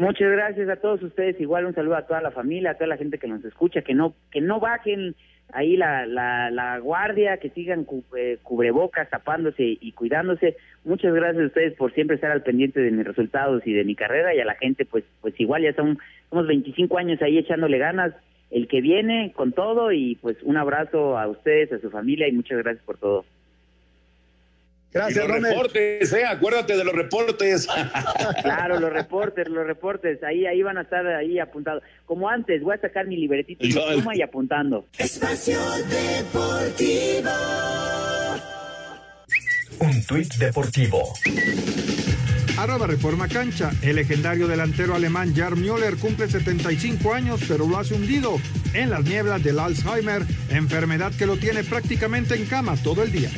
[0.00, 2.96] Muchas gracias a todos ustedes, igual un saludo a toda la familia, a toda la
[2.96, 5.14] gente que nos escucha, que no que no bajen
[5.52, 7.86] ahí la, la, la guardia, que sigan
[8.16, 10.56] eh, cubrebocas, tapándose y cuidándose.
[10.84, 13.94] Muchas gracias a ustedes por siempre estar al pendiente de mis resultados y de mi
[13.94, 15.98] carrera y a la gente pues pues igual ya son
[16.30, 18.14] somos 25 años ahí echándole ganas,
[18.50, 22.32] el que viene con todo y pues un abrazo a ustedes, a su familia y
[22.32, 23.26] muchas gracias por todo.
[24.92, 27.68] Gracias, y los reportes, eh, acuérdate de los reportes.
[28.42, 31.82] Claro, los reportes, los reportes, ahí, ahí van a estar ahí apuntados.
[32.06, 34.86] Como antes, voy a sacar mi libretito y pluma y apuntando.
[34.98, 37.30] Espacio Deportivo.
[39.80, 41.12] Un tuit deportivo.
[42.58, 43.70] Arroba Reforma Cancha.
[43.82, 48.38] El legendario delantero alemán Jar Müller cumple 75 años, pero lo hace hundido
[48.74, 53.30] en las nieblas del Alzheimer, enfermedad que lo tiene prácticamente en cama todo el día.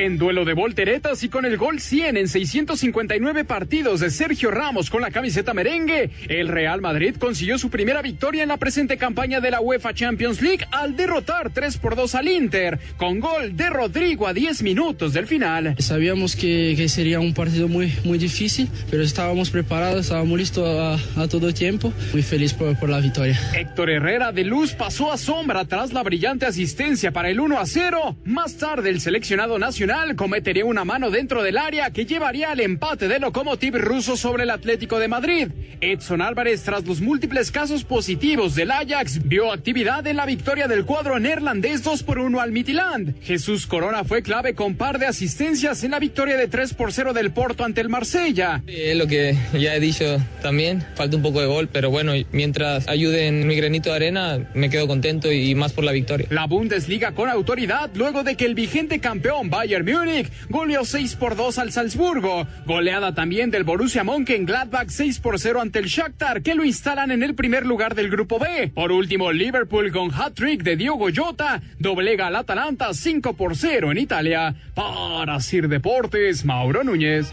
[0.00, 4.88] En duelo de volteretas y con el gol 100 en 659 partidos de Sergio Ramos
[4.88, 9.42] con la camiseta merengue, el Real Madrid consiguió su primera victoria en la presente campaña
[9.42, 13.68] de la UEFA Champions League al derrotar 3 por 2 al Inter, con gol de
[13.68, 15.74] Rodrigo a 10 minutos del final.
[15.78, 21.22] Sabíamos que, que sería un partido muy, muy difícil, pero estábamos preparados, estábamos listos a,
[21.22, 21.92] a todo tiempo.
[22.14, 23.38] Muy feliz por, por la victoria.
[23.54, 27.66] Héctor Herrera de Luz pasó a sombra tras la brillante asistencia para el 1 a
[27.66, 28.16] 0.
[28.24, 33.08] Más tarde, el seleccionado nacional cometería una mano dentro del área que llevaría al empate
[33.08, 35.48] del Lokomotiv ruso sobre el Atlético de Madrid.
[35.80, 40.84] Edson Álvarez, tras los múltiples casos positivos del Ajax, vio actividad en la victoria del
[40.84, 43.20] cuadro neerlandés 2 por 1 al Midland.
[43.22, 47.12] Jesús Corona fue clave con par de asistencias en la victoria de 3 por 0
[47.12, 48.62] del Porto ante el Marsella.
[48.68, 52.86] Es lo que ya he dicho también, falta un poco de gol, pero bueno, mientras
[52.86, 56.28] ayude en mi granito de arena, me quedo contento y más por la victoria.
[56.30, 61.58] La Bundesliga con autoridad luego de que el vigente campeón Múnich goleó 6 por 2
[61.58, 62.46] al Salzburgo.
[62.66, 67.22] Goleada también del Borussia Mönchengladbach 6 por 0 ante el Shakhtar que lo instalan en
[67.22, 68.72] el primer lugar del grupo B.
[68.74, 73.98] Por último, Liverpool con hat-trick de Diogo Jota doblega al Atalanta 5 por 0 en
[73.98, 74.54] Italia.
[74.74, 77.32] Para Sir Deportes, Mauro Núñez.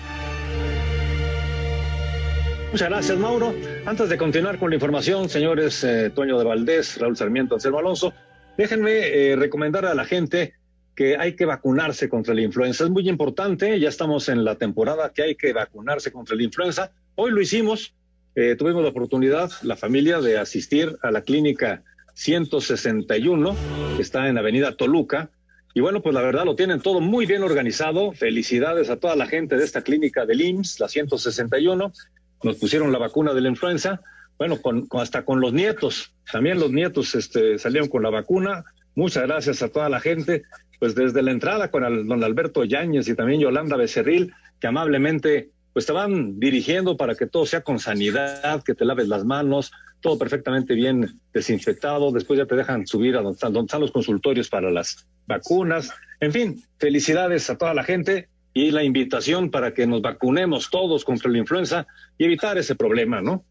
[2.71, 3.55] Muchas gracias, Mauro.
[3.85, 8.13] Antes de continuar con la información, señores eh, Toño de Valdés, Raúl Sarmiento, Anselmo Alonso,
[8.57, 10.53] déjenme eh, recomendar a la gente
[10.97, 12.83] que hay que vacunarse contra la influenza.
[12.83, 16.91] Es muy importante, ya estamos en la temporada que hay que vacunarse contra la influenza.
[17.13, 17.93] Hoy lo hicimos,
[18.33, 21.83] eh, tuvimos la oportunidad, la familia, de asistir a la clínica
[22.15, 23.55] 161,
[23.95, 25.29] que está en Avenida Toluca.
[25.75, 28.11] Y bueno, pues la verdad lo tienen todo muy bien organizado.
[28.13, 31.93] Felicidades a toda la gente de esta clínica del IMSS, la 161.
[32.41, 34.01] Nos pusieron la vacuna de la influenza.
[34.39, 38.65] Bueno, con, con, hasta con los nietos, también los nietos este, salieron con la vacuna.
[38.95, 40.43] Muchas gracias a toda la gente
[40.79, 45.49] pues desde la entrada con el, don Alberto Yáñez y también Yolanda Becerril, que amablemente
[45.73, 49.71] pues te van dirigiendo para que todo sea con sanidad, que te laves las manos,
[50.01, 53.91] todo perfectamente bien desinfectado, después ya te dejan subir a donde están, donde están los
[53.91, 55.91] consultorios para las vacunas.
[56.19, 61.05] En fin, felicidades a toda la gente y la invitación para que nos vacunemos todos
[61.05, 61.85] contra la influenza
[62.17, 63.45] y evitar ese problema, ¿no?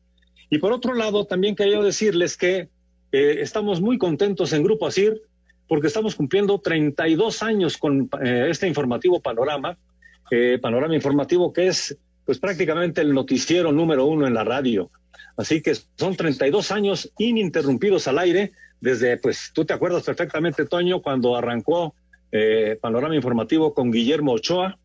[0.50, 2.68] Y por otro lado, también quería decirles que
[3.12, 5.22] eh, estamos muy contentos en Grupo ASIR
[5.68, 9.76] porque estamos cumpliendo 32 años con eh, este informativo panorama,
[10.30, 14.90] eh, panorama informativo que es pues prácticamente el noticiero número uno en la radio.
[15.36, 21.00] Así que son 32 años ininterrumpidos al aire desde, pues tú te acuerdas perfectamente, Toño,
[21.00, 21.94] cuando arrancó
[22.32, 24.78] eh, Panorama Informativo con Guillermo Ochoa.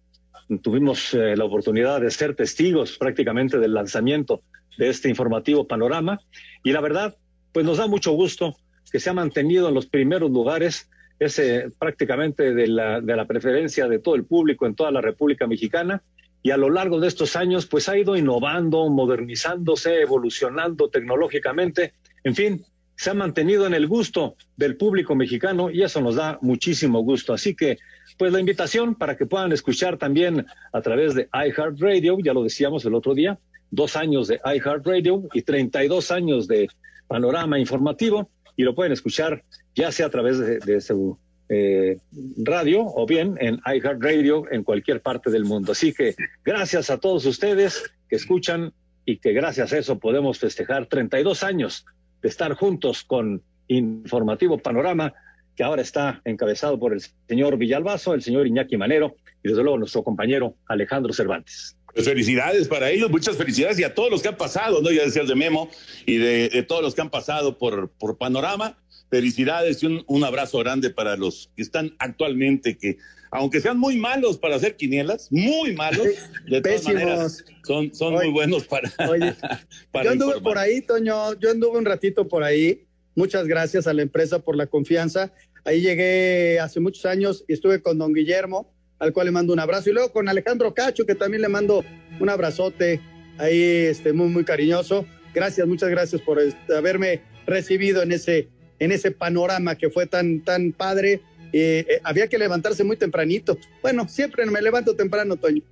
[0.62, 4.42] Tuvimos eh, la oportunidad de ser testigos prácticamente del lanzamiento
[4.78, 6.20] de este informativo Panorama.
[6.64, 7.16] Y la verdad,
[7.52, 8.56] pues nos da mucho gusto
[8.92, 13.88] que se ha mantenido en los primeros lugares ese prácticamente de la, de la preferencia
[13.88, 16.02] de todo el público en toda la República Mexicana.
[16.44, 22.36] Y a lo largo de estos años pues ha ido innovando, modernizándose, evolucionando tecnológicamente, en
[22.36, 27.00] fin, se ha mantenido en el gusto del público mexicano y eso nos da muchísimo
[27.02, 27.34] gusto.
[27.34, 27.78] Así que
[28.18, 32.86] pues la invitación para que puedan escuchar también a través de iHeartRadio, ya lo decíamos
[32.86, 36.68] el otro día, dos años de iHeartRadio y 32 años de
[37.08, 39.44] panorama informativo y lo pueden escuchar
[39.76, 41.18] ya sea a través de, su
[41.50, 41.98] eh,
[42.38, 45.72] radio o bien en iHeartRadio en cualquier parte del mundo.
[45.72, 48.74] Así que gracias a todos ustedes que escuchan
[49.06, 51.86] y que gracias a eso podemos festejar 32 años
[52.22, 55.14] de estar juntos con Informativo Panorama,
[55.56, 59.78] que ahora está encabezado por el señor Villalbazo, el señor Iñaki Manero y desde luego
[59.78, 61.78] nuestro compañero Alejandro Cervantes.
[61.94, 64.92] Pues felicidades para ellos, muchas felicidades y a todos los que han pasado, ¿no?
[64.92, 65.70] Ya decías de Memo
[66.06, 68.78] y de, de todos los que han pasado por, por Panorama
[69.12, 72.98] felicidades y un, un, abrazo grande para los que están actualmente, que
[73.30, 76.08] aunque sean muy malos para hacer quinielas, muy malos,
[76.50, 76.94] de todas Pésimos.
[76.94, 79.36] maneras son, son Oye, muy buenos para, Oye,
[79.92, 80.44] para yo anduve informar.
[80.44, 82.86] por ahí, Toño, yo anduve un ratito por ahí.
[83.14, 85.34] Muchas gracias a la empresa por la confianza.
[85.66, 89.60] Ahí llegué hace muchos años y estuve con don Guillermo, al cual le mando un
[89.60, 89.90] abrazo.
[89.90, 91.84] Y luego con Alejandro Cacho, que también le mando
[92.20, 93.02] un abrazote
[93.40, 95.06] ahí este, muy, muy cariñoso.
[95.34, 100.42] Gracias, muchas gracias por este, haberme recibido en ese, en ese panorama que fue tan,
[100.42, 101.20] tan padre.
[101.52, 103.58] Eh, eh, había que levantarse muy tempranito.
[103.82, 105.64] Bueno, siempre me levanto temprano, Toño.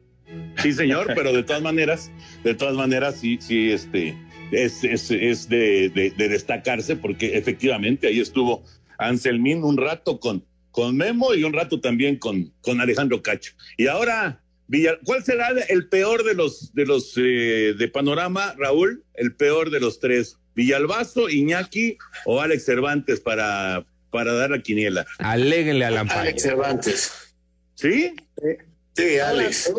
[0.58, 2.12] Sí, señor, pero de todas maneras,
[2.44, 4.18] de todas maneras, sí, sí, este,
[4.52, 8.64] es, es, es de, de, de destacarse porque efectivamente ahí estuvo
[8.98, 13.54] Anselmín un rato con, con Memo y un rato también con, con Alejandro Cacho.
[13.78, 19.04] Y ahora, Villar, ¿cuál será el peor de los de los eh, de panorama, Raúl?
[19.16, 20.38] El peor de los tres.
[20.56, 25.06] Villalbazo, Iñaki o Alex Cervantes para, para dar la quiniela.
[25.20, 26.20] Aléguenle a Lampard.
[26.20, 27.12] Alex Cervantes.
[27.76, 28.14] ¿Sí?
[28.96, 29.72] Sí, Alex.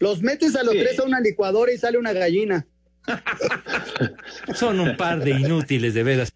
[0.00, 0.80] Los metes a los Sí.
[0.80, 2.66] tres a una licuadora y sale una gallina.
[4.54, 6.32] Son un par de inútiles, de veras.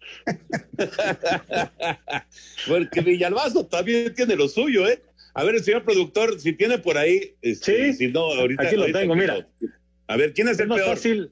[2.67, 5.01] Porque Villalbazo también tiene lo suyo, ¿eh?
[5.33, 8.63] A ver, el señor productor, si tiene por ahí, este, Sí, si no, ahorita.
[8.63, 9.35] aquí lo ahorita tengo, mira.
[9.37, 9.45] lo-
[10.07, 10.95] A ver, ¿quién es Es el más peor?
[10.95, 11.31] fácil,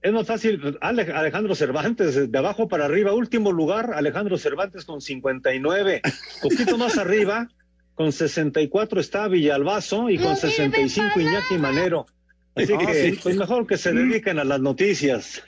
[0.00, 5.00] es más fácil, Ale- Alejandro Cervantes, de abajo para arriba, último lugar, Alejandro Cervantes con
[5.00, 6.00] 59,
[6.40, 7.48] poquito más arriba,
[7.94, 12.06] con 64 está Villalbazo y con 65 Iñaki Manero.
[12.54, 13.18] Así Ah, que, sí.
[13.22, 15.42] pues mejor que se dediquen a las noticias.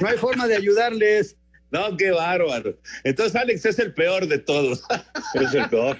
[0.00, 1.36] No hay forma de ayudarles.
[1.70, 2.78] No, qué bárbaro.
[3.04, 4.82] Entonces Alex es el peor de todos.
[5.34, 5.98] Es el peor,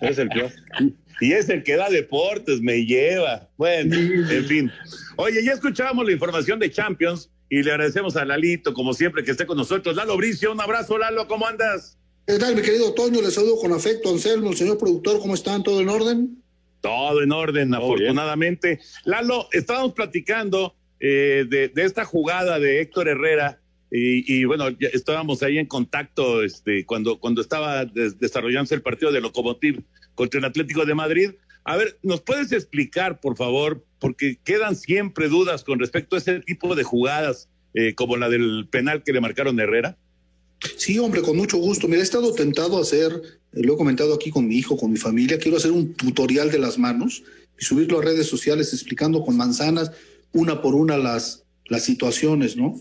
[0.00, 0.50] es el peor.
[1.20, 3.48] Y es el que da deportes, me lleva.
[3.58, 4.72] Bueno, en fin.
[5.16, 9.32] Oye, ya escuchábamos la información de Champions y le agradecemos a Lalito, como siempre, que
[9.32, 9.94] esté con nosotros.
[9.94, 11.98] Lalo Bricio, un abrazo, Lalo, ¿cómo andas?
[12.26, 13.20] ¿Qué tal, mi querido Toño?
[13.20, 15.62] Les saludo con afecto, Anselmo, señor productor, ¿cómo están?
[15.62, 16.41] ¿Todo en orden?
[16.82, 18.80] Todo en orden, afortunadamente.
[19.06, 24.88] Lalo, estábamos platicando eh, de, de esta jugada de Héctor Herrera y, y, bueno, ya
[24.92, 29.82] estábamos ahí en contacto este, cuando, cuando estaba des- desarrollándose el partido de Locomotiv
[30.14, 31.30] contra el Atlético de Madrid.
[31.64, 33.84] A ver, ¿nos puedes explicar, por favor?
[34.00, 38.66] Porque quedan siempre dudas con respecto a ese tipo de jugadas, eh, como la del
[38.70, 39.96] penal que le marcaron a Herrera.
[40.76, 41.88] Sí, hombre, con mucho gusto.
[41.88, 43.12] Mira, he estado tentado a hacer,
[43.52, 46.50] eh, lo he comentado aquí con mi hijo, con mi familia, quiero hacer un tutorial
[46.50, 47.22] de las manos
[47.58, 49.90] y subirlo a redes sociales explicando con manzanas
[50.32, 52.80] una por una las, las situaciones, ¿no?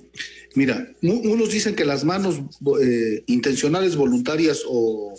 [0.56, 2.42] Mira, unos dicen que las manos
[2.82, 5.16] eh, intencionales voluntarias o,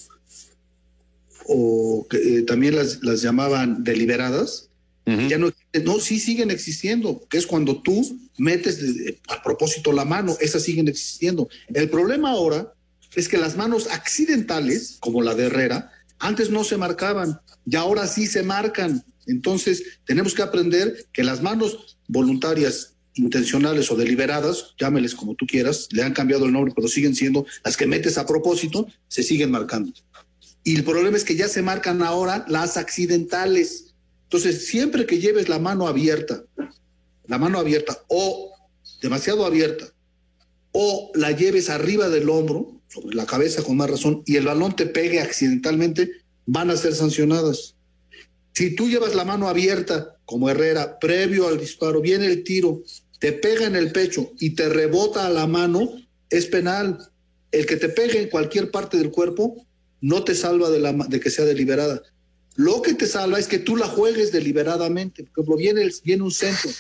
[1.47, 4.69] o que eh, también las, las llamaban deliberadas,
[5.05, 5.85] ya no existen.
[5.85, 8.81] no, sí siguen existiendo, que es cuando tú metes
[9.29, 11.49] a propósito la mano, esas siguen existiendo.
[11.73, 12.73] El problema ahora
[13.15, 18.07] es que las manos accidentales, como la de Herrera, antes no se marcaban y ahora
[18.07, 19.05] sí se marcan.
[19.27, 25.89] Entonces, tenemos que aprender que las manos voluntarias intencionales o deliberadas, llámeles como tú quieras,
[25.91, 29.51] le han cambiado el nombre, pero siguen siendo las que metes a propósito, se siguen
[29.51, 29.93] marcando.
[30.65, 33.95] Y el problema es que ya se marcan ahora las accidentales.
[34.25, 36.45] Entonces, siempre que lleves la mano abierta,
[37.27, 38.53] la mano abierta o
[39.01, 39.87] demasiado abierta,
[40.73, 44.75] o la lleves arriba del hombro, sobre la cabeza con más razón, y el balón
[44.75, 46.11] te pegue accidentalmente,
[46.47, 47.75] van a ser sancionadas.
[48.55, 52.83] Si tú llevas la mano abierta, como Herrera, previo al disparo, viene el tiro,
[53.19, 55.91] te pega en el pecho y te rebota a la mano,
[56.31, 56.99] es penal.
[57.51, 59.67] El que te pegue en cualquier parte del cuerpo
[60.01, 62.03] no te salva de, la, de que sea deliberada.
[62.57, 65.25] Lo que te salva es que tú la juegues deliberadamente.
[65.25, 66.71] Por ejemplo, viene, viene un centro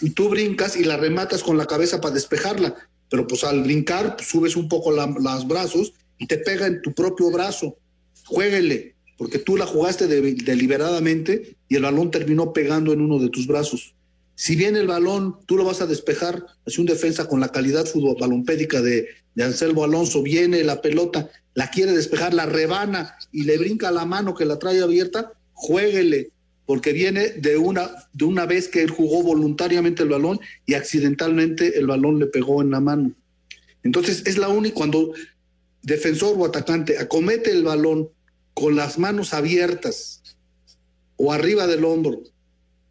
[0.00, 2.76] y tú brincas y la rematas con la cabeza para despejarla.
[3.10, 6.92] Pero pues al brincar pues, subes un poco los brazos y te pega en tu
[6.92, 7.76] propio brazo.
[8.26, 13.46] Jueguele, porque tú la jugaste deliberadamente y el balón terminó pegando en uno de tus
[13.46, 13.95] brazos.
[14.36, 17.86] Si viene el balón, tú lo vas a despejar, así un defensa con la calidad
[17.86, 23.44] fútbol balompédica de, de Anselmo Alonso, viene la pelota, la quiere despejar, la rebana y
[23.44, 26.32] le brinca la mano que la trae abierta, jueguele,
[26.66, 31.78] porque viene de una, de una vez que él jugó voluntariamente el balón y accidentalmente
[31.78, 33.12] el balón le pegó en la mano.
[33.84, 35.14] Entonces es la única, cuando
[35.80, 38.10] defensor o atacante acomete el balón
[38.52, 40.36] con las manos abiertas
[41.16, 42.20] o arriba del hombro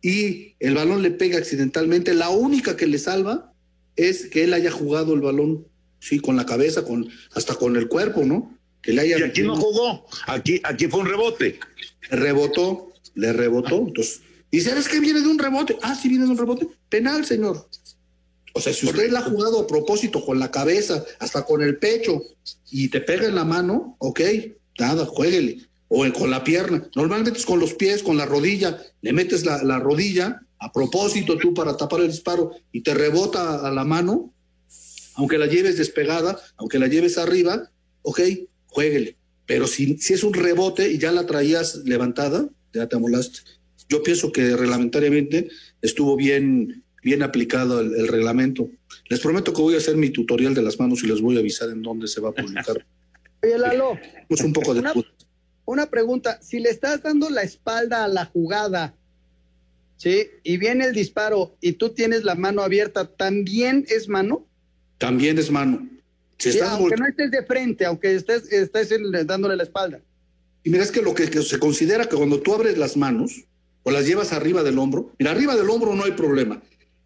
[0.05, 3.51] y el balón le pega accidentalmente, la única que le salva
[3.95, 5.65] es que él haya jugado el balón,
[5.99, 8.55] sí, con la cabeza, con, hasta con el cuerpo, ¿no?
[8.83, 9.17] Que le haya...
[9.17, 11.59] Y aquí no jugó, aquí, aquí fue un rebote.
[12.11, 14.21] Rebotó, le rebotó, entonces...
[14.51, 15.75] ¿Y sabes que viene de un rebote?
[15.81, 16.67] Ah, sí viene de un rebote.
[16.87, 17.67] Penal, señor.
[18.53, 21.79] O sea, si usted la ha jugado a propósito con la cabeza, hasta con el
[21.79, 22.21] pecho,
[22.69, 24.21] y te pega en la mano, ok,
[24.77, 25.67] nada, jueguele.
[25.87, 26.89] O con la pierna.
[26.95, 28.81] Normalmente es con los pies, con la rodilla.
[29.01, 33.67] Le metes la, la rodilla a propósito tú para tapar el disparo y te rebota
[33.67, 34.33] a la mano,
[35.15, 37.69] aunque la lleves despegada, aunque la lleves arriba,
[38.01, 38.21] ok,
[38.67, 39.15] jueguele.
[39.45, 43.39] Pero si, si es un rebote y ya la traías levantada, ya te amolaste.
[43.89, 45.49] Yo pienso que reglamentariamente
[45.81, 48.69] estuvo bien, bien aplicado el, el, reglamento.
[49.09, 51.41] Les prometo que voy a hacer mi tutorial de las manos y les voy a
[51.41, 52.83] avisar en dónde se va a publicar.
[53.43, 53.99] Oye, Lalo.
[54.27, 54.93] Pues un poco de una,
[55.65, 56.39] una pregunta.
[56.41, 58.95] Si le estás dando la espalda a la jugada,
[59.97, 60.27] ¿sí?
[60.43, 64.45] Y viene el disparo y tú tienes la mano abierta, ¿también es mano?
[64.97, 65.87] También es mano.
[66.37, 68.89] Si sí, aunque no estés de frente, aunque estés, estés
[69.25, 70.01] dándole la espalda.
[70.63, 73.45] Y mira, es que lo que, que, se considera que cuando tú abres las manos
[73.83, 76.61] o las llevas arriba del hombro, mira, arriba del hombro no hay problema.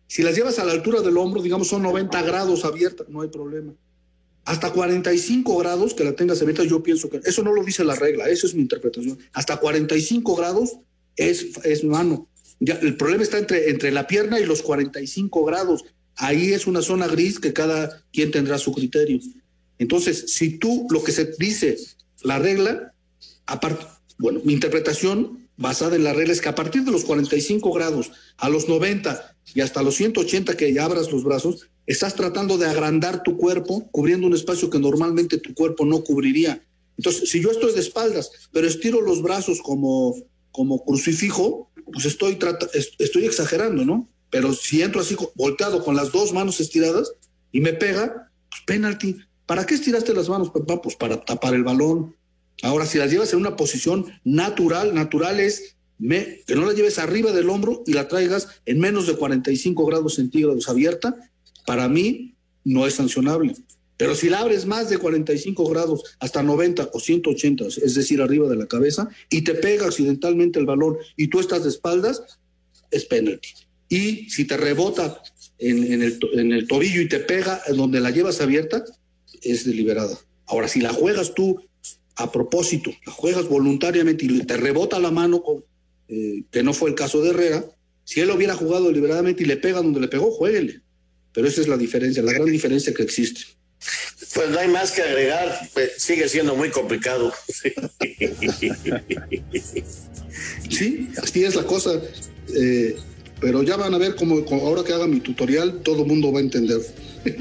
[0.08, 3.30] Si las llevas a la altura del hombro, digamos son 90 grados abiertas, no hay
[3.30, 3.74] problema.
[4.50, 7.94] Hasta 45 grados que la tengas abierta, yo pienso que eso no lo dice la
[7.94, 9.20] regla, eso es mi interpretación.
[9.32, 10.78] Hasta 45 grados
[11.16, 12.28] es, es mano.
[12.60, 15.86] Ya, el problema está entre, entre la pierna y los 45 grados.
[16.16, 19.20] Ahí es una zona gris que cada quien tendrá su criterio.
[19.78, 21.78] Entonces, si tú lo que se dice,
[22.24, 22.96] la regla,
[23.46, 23.86] aparte,
[24.18, 28.12] bueno, mi interpretación basada en la regla es que a partir de los 45 grados
[28.38, 32.68] a los 90 y hasta los 180 que ya abras los brazos, estás tratando de
[32.68, 36.64] agrandar tu cuerpo, cubriendo un espacio que normalmente tu cuerpo no cubriría.
[36.98, 40.16] Entonces, si yo estoy de espaldas, pero estiro los brazos como,
[40.52, 42.38] como crucifijo, pues estoy,
[43.00, 44.08] estoy exagerando, ¿no?
[44.30, 47.12] Pero si entro así volteado con las dos manos estiradas
[47.52, 49.18] y me pega, pues penalti.
[49.48, 50.80] ¿Para qué estiraste las manos, papá?
[50.84, 52.16] Pues para tapar el balón.
[52.62, 57.32] Ahora, si las llevas en una posición natural, natural es que no la lleves arriba
[57.32, 61.16] del hombro y la traigas en menos de 45 grados centígrados abierta,
[61.66, 63.56] para mí no es sancionable.
[63.98, 68.48] Pero si la abres más de 45 grados hasta 90 o 180, es decir, arriba
[68.48, 72.24] de la cabeza, y te pega accidentalmente el balón y tú estás de espaldas,
[72.92, 73.50] es penalti.
[73.90, 75.22] Y si te rebota
[75.58, 78.86] en, el, tobillo y te pega donde la llevas abierta,
[79.42, 80.18] es deliberada.
[80.46, 81.62] Ahora, si la juegas tú
[82.16, 85.44] a propósito, la juegas voluntariamente y te rebota la mano,
[86.08, 87.66] eh, que no fue el caso de Herrera,
[88.06, 90.82] si él hubiera jugado deliberadamente y le pega donde le pegó, jueguele.
[91.34, 93.42] Pero esa es la diferencia, la gran diferencia que existe.
[94.34, 97.34] Pues no hay más que agregar, pues sigue siendo muy complicado.
[100.70, 102.00] Sí, así es la cosa.
[102.56, 102.96] Eh,
[103.40, 106.40] pero ya van a ver cómo ahora que haga mi tutorial, todo el mundo va
[106.40, 106.80] a entender.
[107.26, 107.34] el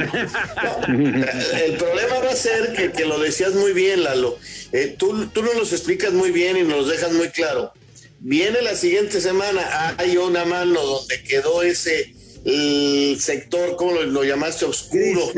[1.76, 4.38] problema va a ser que, que lo decías muy bien, Lalo.
[4.72, 7.72] Eh, tú, tú nos los explicas muy bien y nos dejas muy claro.
[8.20, 12.14] Viene la siguiente semana, hay una mano donde quedó ese
[12.48, 14.64] el sector, ¿cómo lo, lo llamaste?
[14.64, 15.32] Oscuro,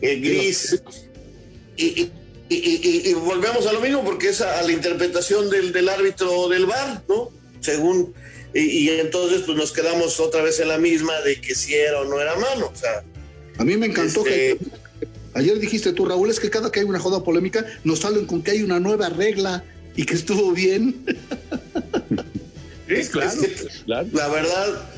[0.00, 0.82] el gris.
[1.76, 2.12] Y, y,
[2.48, 6.48] y, y, volvemos a lo mismo porque es a, a la interpretación del, del, árbitro
[6.48, 7.30] del VAR, ¿no?
[7.60, 8.14] Según
[8.54, 12.04] y, entonces pues nos quedamos otra vez en la misma de que si era o
[12.04, 12.70] no era mano.
[12.72, 13.04] O sea,
[13.58, 14.66] a mí me encantó que este,
[15.34, 18.42] ayer dijiste tú, Raúl, es que cada que hay una joda polémica nos salen con
[18.42, 19.64] que hay una nueva regla
[19.96, 21.04] y que estuvo bien.
[22.88, 23.42] Sí, claro,
[23.86, 24.90] La verdad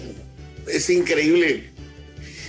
[0.67, 1.71] es increíble.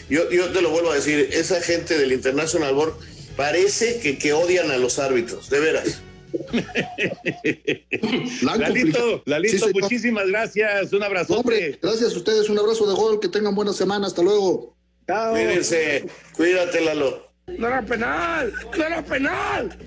[0.10, 2.96] Yo, yo te lo vuelvo a decir, esa gente del International Board
[3.36, 6.02] parece que, que odian a los árbitros, de veras.
[8.42, 10.94] Lalito, Lalito, muchísimas gracias.
[10.94, 11.40] Un abrazo.
[11.40, 12.50] Hombre, gracias a ustedes.
[12.50, 13.20] Un abrazo de gol.
[13.20, 14.08] Que tengan buena semana.
[14.08, 14.76] Hasta luego.
[15.06, 16.06] Cuídense.
[16.36, 17.32] Cuídate, Lalo.
[17.48, 18.54] No era penal.
[18.78, 19.78] No era penal.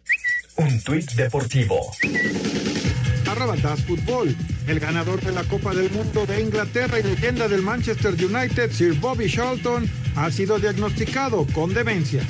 [0.57, 1.91] Un tuit deportivo.
[3.35, 4.35] Arroba Fútbol.
[4.69, 8.95] El ganador de la Copa del Mundo de Inglaterra y leyenda del Manchester United, Sir
[8.95, 12.23] Bobby Charlton, ha sido diagnosticado con demencia.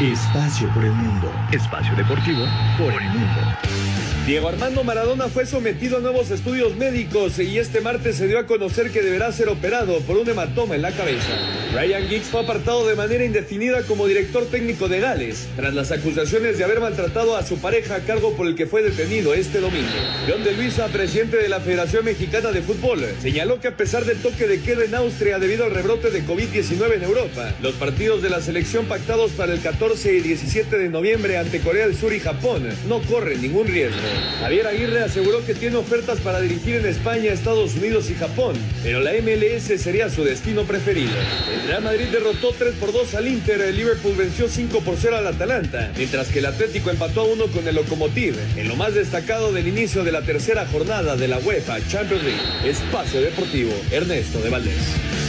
[0.00, 1.32] Espacio por el mundo.
[1.50, 2.44] Espacio deportivo
[2.76, 3.87] por el mundo.
[4.28, 8.44] Diego Armando Maradona fue sometido a nuevos estudios médicos y este martes se dio a
[8.44, 11.32] conocer que deberá ser operado por un hematoma en la cabeza.
[11.72, 16.58] Ryan Giggs fue apartado de manera indefinida como director técnico de Gales tras las acusaciones
[16.58, 19.88] de haber maltratado a su pareja a cargo por el que fue detenido este domingo.
[20.28, 24.18] John de Luisa, presidente de la Federación Mexicana de Fútbol, señaló que a pesar del
[24.18, 28.28] toque de queda en Austria debido al rebrote de COVID-19 en Europa, los partidos de
[28.28, 32.20] la selección pactados para el 14 y 17 de noviembre ante Corea del Sur y
[32.20, 34.17] Japón no corren ningún riesgo.
[34.40, 39.00] Javier Aguirre aseguró que tiene ofertas para dirigir en España, Estados Unidos y Japón, pero
[39.00, 41.12] la MLS sería su destino preferido.
[41.52, 45.16] El Real Madrid derrotó 3 por 2 al Inter, el Liverpool venció 5 por 0
[45.16, 48.94] al Atalanta, mientras que el Atlético empató a 1 con el Lokomotiv, en lo más
[48.94, 52.70] destacado del inicio de la tercera jornada de la UEFA Champions League.
[52.70, 55.27] Espacio Deportivo, Ernesto de Valdés.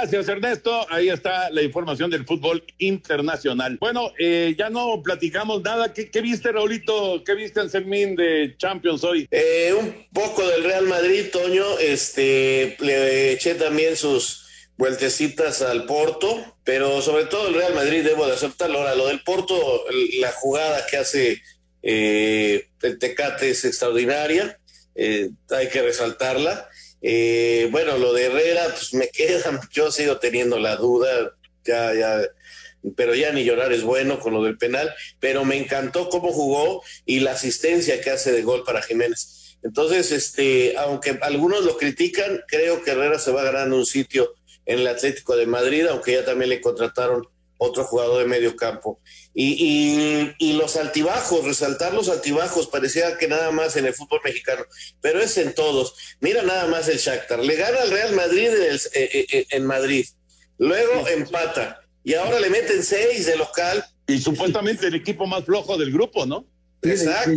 [0.00, 0.86] Gracias, Ernesto.
[0.90, 3.78] Ahí está la información del fútbol internacional.
[3.80, 5.92] Bueno, eh, ya no platicamos nada.
[5.92, 7.24] ¿Qué, viste, Raulito?
[7.24, 9.26] ¿Qué viste, Anselmín, de Champions hoy?
[9.32, 11.80] Eh, un poco del Real Madrid, Toño.
[11.80, 14.46] Este, le eché también sus
[14.76, 18.78] vueltecitas al Porto, pero sobre todo el Real Madrid, debo de aceptarlo.
[18.78, 19.84] Ahora, lo del Porto,
[20.20, 21.42] la jugada que hace
[21.82, 24.60] eh, el Tecate es extraordinaria.
[24.94, 26.67] hay que resaltarla.
[27.02, 31.34] Eh, bueno, lo de Herrera, pues me queda, yo sigo teniendo la duda,
[31.64, 32.22] ya, ya,
[32.96, 36.82] pero ya ni llorar es bueno con lo del penal, pero me encantó cómo jugó
[37.04, 39.56] y la asistencia que hace de gol para Jiménez.
[39.62, 44.34] Entonces, este, aunque algunos lo critican, creo que Herrera se va ganando un sitio
[44.66, 47.26] en el Atlético de Madrid, aunque ya también le contrataron
[47.58, 49.00] otro jugador de medio campo.
[49.34, 54.64] Y, y, los altibajos, resaltar los altibajos, parecía que nada más en el fútbol mexicano,
[55.00, 56.16] pero es en todos.
[56.20, 59.66] Mira nada más el Shakhtar, le gana al Real Madrid en, eh, eh, eh, en
[59.66, 60.06] Madrid,
[60.56, 63.84] luego empata, y ahora le meten seis de local.
[64.06, 66.46] Y supuestamente el equipo más flojo del grupo, ¿no?
[66.80, 67.30] Exacto.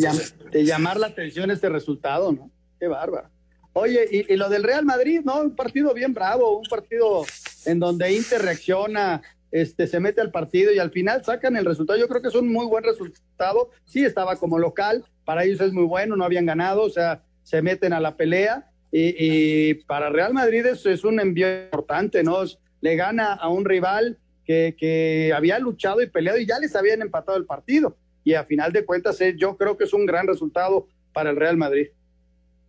[0.51, 2.49] De, llamar la atención este resultado, ¿no?
[2.79, 3.29] Qué bárbaro.
[3.73, 5.41] Oye, y, y, lo del Real Madrid, ¿no?
[5.41, 7.25] Un partido bien bravo, un partido
[7.65, 9.21] en donde Inter reacciona,
[9.51, 11.99] este, se mete al partido y al final sacan el resultado.
[11.99, 13.69] Yo creo que es un muy buen resultado.
[13.85, 17.61] Sí, estaba como local, para ellos es muy bueno, no habían ganado, o sea, se
[17.61, 18.67] meten a la pelea.
[18.93, 22.43] Y, para Real Madrid es, es, un envío importante, ¿no?
[22.81, 27.01] Le gana a un rival que, que, había luchado y peleado y ya les habían
[27.01, 27.95] empatado el partido.
[28.25, 31.37] Y a final de cuentas, eh, yo creo que es un gran resultado para el
[31.37, 31.87] Real Madrid.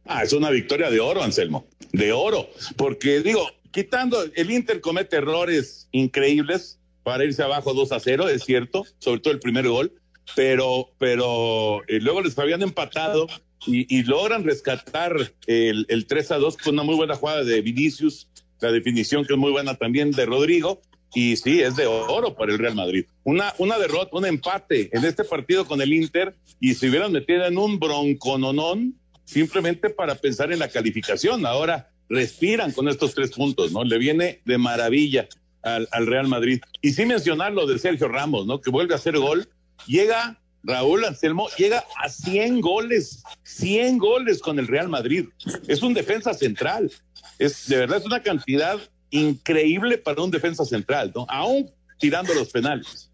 [0.04, 5.16] Ah, es una victoria de oro, Anselmo, de oro, porque digo, quitando, el Inter comete
[5.16, 9.92] errores increíbles para irse abajo 2 a 0, es cierto, sobre todo el primer gol,
[10.36, 13.26] pero, pero eh, luego les habían empatado
[13.66, 15.14] y, logran rescatar
[15.46, 18.28] el, el 3 a 2 con una muy buena jugada de Vinicius,
[18.60, 20.82] la definición que es muy buena también de Rodrigo,
[21.14, 23.04] y sí, es de oro para el Real Madrid.
[23.24, 27.44] Una, una derrota, un empate en este partido con el Inter, y se hubieran metido
[27.44, 28.94] en un broncononón
[29.24, 31.44] simplemente para pensar en la calificación.
[31.44, 33.82] Ahora, respiran con estos tres puntos, ¿no?
[33.84, 35.28] Le viene de maravilla
[35.62, 36.60] al, Real Madrid.
[36.82, 38.60] Y sin mencionar lo de Sergio Ramos, ¿no?
[38.60, 39.48] Que vuelve a hacer gol.
[39.86, 45.26] Llega Raúl Anselmo, llega a 100 goles, 100 goles con el Real Madrid.
[45.66, 46.92] Es un defensa central.
[47.38, 48.78] Es, de verdad, es una cantidad
[49.10, 51.26] increíble para un defensa central, ¿no?
[51.30, 53.08] Aún tirando los penales.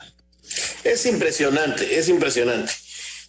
[0.82, 2.72] Es impresionante, es impresionante.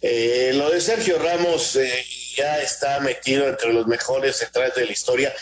[0.02, 2.04] Eh, lo de Sergio Ramos eh,
[2.36, 5.34] ya está metido entre los mejores centrales de la historia.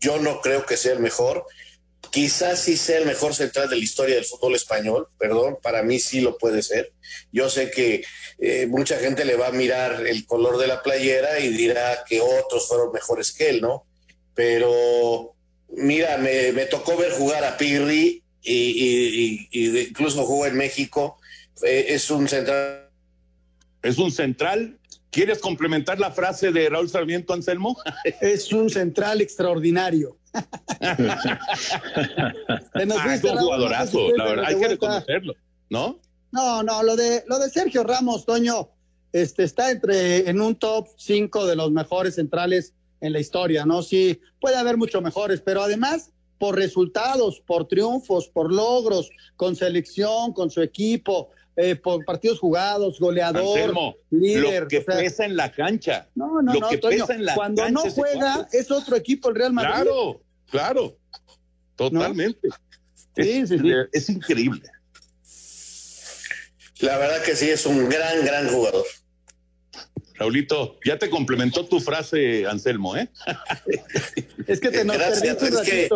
[0.00, 1.44] Yo no creo que sea el mejor.
[2.10, 5.98] Quizás sí sea el mejor central de la historia del fútbol español, perdón, para mí
[5.98, 6.92] sí lo puede ser.
[7.32, 8.04] Yo sé que
[8.38, 12.20] eh, mucha gente le va a mirar el color de la playera y dirá que
[12.20, 13.86] otros fueron mejores que él, ¿no?
[14.34, 15.34] Pero
[15.68, 19.48] mira, me, tocó ver jugar a Pirri y,
[19.88, 21.18] incluso jugó en México.
[21.62, 22.86] es un central
[23.86, 24.78] es un central.
[25.16, 27.74] ¿Quieres complementar la frase de Raúl Sarmiento Anselmo?
[28.20, 30.18] Es un central extraordinario.
[32.74, 35.32] es un jugadorazo, la verdad, hay que reconocerlo,
[35.70, 35.98] ¿no?
[36.32, 38.68] No, no, lo de, lo de Sergio Ramos, Toño,
[39.14, 43.82] este, está entre, en un top 5 de los mejores centrales en la historia, ¿no?
[43.82, 50.34] Sí, puede haber mucho mejores, pero además por resultados, por triunfos, por logros, con selección,
[50.34, 54.62] con su equipo, eh, por partidos jugados, goleador, líder.
[54.62, 56.08] Lo que pesa en la cancha.
[56.14, 59.72] No, no, no, Toño, cuando no juega es otro equipo el Real Madrid.
[59.72, 60.98] Claro, claro,
[61.76, 62.48] totalmente.
[63.16, 63.50] es,
[63.92, 64.62] es increíble.
[66.80, 68.84] La verdad que sí, es un gran, gran jugador.
[70.18, 73.08] Raulito, ya te complementó tu frase, Anselmo, ¿eh?
[74.46, 75.88] es que te no Gracias, es que,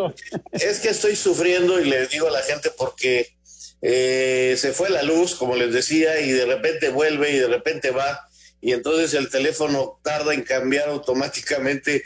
[0.53, 3.35] es que estoy sufriendo y le digo a la gente porque
[3.83, 7.91] eh, se fue la luz, como les decía, y de repente vuelve y de repente
[7.91, 8.29] va.
[8.61, 12.05] Y entonces el teléfono tarda en cambiar automáticamente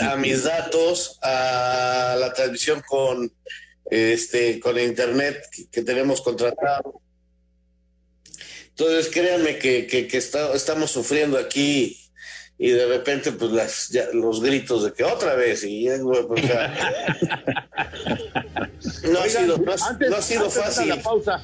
[0.00, 3.32] a mis datos, a la transmisión con
[3.90, 7.00] este con internet que tenemos contratado.
[8.80, 11.99] Entonces, créanme que, que, estamos sufriendo aquí
[12.62, 16.10] y de repente, pues las, los gritos de que otra vez, y no,
[19.18, 20.90] ha sido, no, ha, sido fácil.
[20.90, 21.42] la pausa,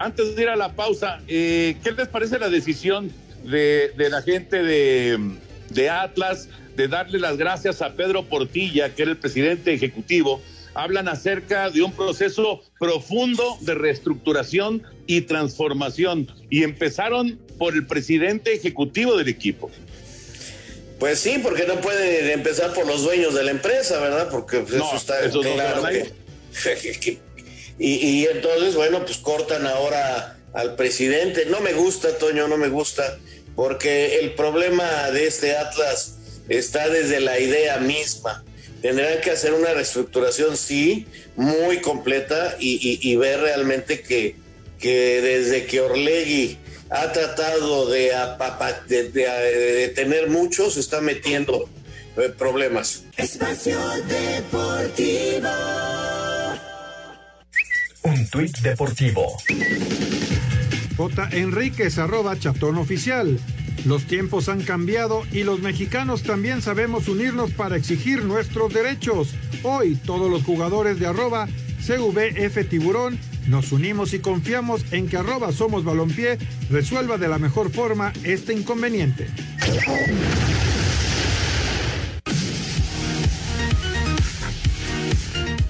[0.00, 3.12] antes de ir a la pausa, eh, ¿qué les parece la decisión
[3.44, 5.36] de, de la gente de,
[5.70, 10.42] de Atlas de darle las gracias a Pedro Portilla, que era el presidente ejecutivo?
[10.74, 18.52] hablan acerca de un proceso profundo de reestructuración y transformación y empezaron por el presidente
[18.52, 19.70] ejecutivo del equipo.
[20.98, 24.28] Pues sí, porque no pueden empezar por los dueños de la empresa, ¿verdad?
[24.30, 25.82] Porque pues, eso está claro
[26.62, 27.18] que,
[27.78, 31.44] y, y entonces, bueno, pues cortan ahora al presidente.
[31.46, 33.18] No me gusta, Toño, no me gusta,
[33.54, 36.14] porque el problema de este Atlas
[36.48, 38.42] está desde la idea misma
[38.86, 44.36] tendrán que hacer una reestructuración, sí, muy completa y, ver realmente que,
[44.78, 46.58] que, desde que Orlegui
[46.90, 48.12] ha tratado de,
[48.88, 51.68] de, tener muchos, se está metiendo
[52.16, 53.04] eh, problemas.
[53.16, 53.78] Espacio
[54.08, 55.48] Deportivo.
[58.02, 59.36] Un tuit deportivo.
[60.96, 61.28] J.
[61.32, 63.38] Enríquez, arroba chatón oficial.
[63.84, 69.34] Los tiempos han cambiado y los mexicanos también sabemos unirnos para exigir nuestros derechos.
[69.62, 71.48] Hoy todos los jugadores de arroba
[71.84, 73.18] CVF Tiburón
[73.48, 76.38] nos unimos y confiamos en que arroba Somos Balompié
[76.70, 79.28] resuelva de la mejor forma este inconveniente.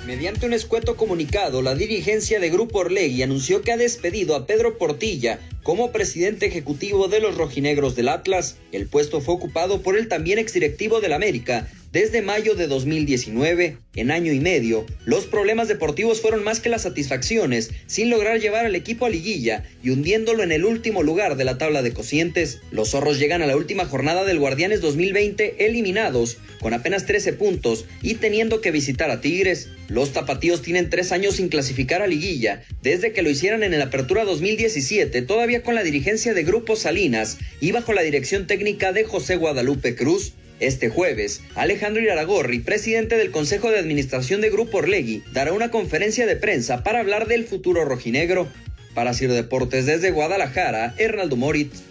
[0.06, 4.78] Mediante un escueto comunicado, la dirigencia de Grupo Orlegui anunció que ha despedido a Pedro
[4.78, 8.56] Portilla como presidente ejecutivo de los rojinegros del Atlas.
[8.72, 13.78] El puesto fue ocupado por el también exdirectivo del América desde mayo de 2019.
[13.94, 18.66] En año y medio, los problemas deportivos fueron más que las satisfacciones, sin lograr llevar
[18.66, 22.59] al equipo a liguilla y hundiéndolo en el último lugar de la tabla de cocientes.
[22.70, 27.86] Los zorros llegan a la última jornada del Guardianes 2020 eliminados, con apenas 13 puntos
[28.03, 29.70] y teniendo que visitar a Tigres.
[29.88, 33.80] Los tapatíos tienen tres años sin clasificar a liguilla, desde que lo hicieran en el
[33.80, 39.05] Apertura 2017, todavía con la dirigencia de Grupo Salinas y bajo la dirección técnica de
[39.05, 40.34] José Guadalupe Cruz.
[40.59, 46.24] Este jueves, Alejandro Iraragorri, presidente del Consejo de Administración de Grupo Orlegui, dará una conferencia
[46.24, 48.48] de prensa para hablar del futuro rojinegro.
[48.94, 51.82] Para Ciro Deportes desde Guadalajara, Hernaldo Moritz.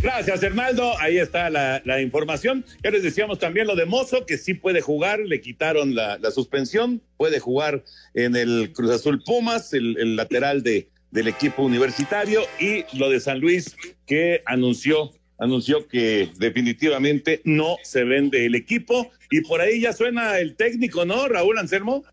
[0.00, 0.96] Gracias, Hernaldo.
[1.00, 2.64] Ahí está la, información.
[2.84, 7.02] Ya les decíamos también lo de Mozo, que sí puede jugar, le quitaron la, suspensión,
[7.16, 7.82] puede jugar
[8.14, 13.38] en el Cruz Azul Pumas, el lateral de, del equipo universitario y lo de San
[13.38, 19.92] Luis que anunció anunció que definitivamente no se vende el equipo y por ahí ya
[19.92, 21.26] suena el técnico, ¿no?
[21.26, 22.04] Raúl Anselmo.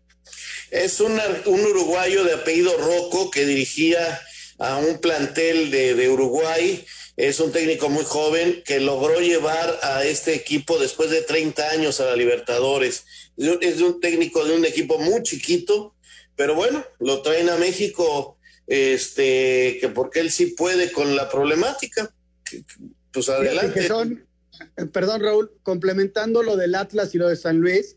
[0.70, 4.20] Es un uruguayo de apellido Rocco que dirigía
[4.58, 6.84] a un plantel de, de Uruguay.
[7.16, 12.00] Es un técnico muy joven que logró llevar a este equipo después de 30 años
[12.00, 13.04] a la Libertadores.
[13.36, 15.94] Es un técnico de un equipo muy chiquito,
[16.34, 18.39] pero bueno, lo traen a México
[18.70, 22.14] este, que porque él sí puede con la problemática.
[23.12, 23.88] Pues adelante.
[23.88, 24.24] son,
[24.76, 27.96] eh, perdón, Raúl, complementando lo del Atlas y lo de San Luis,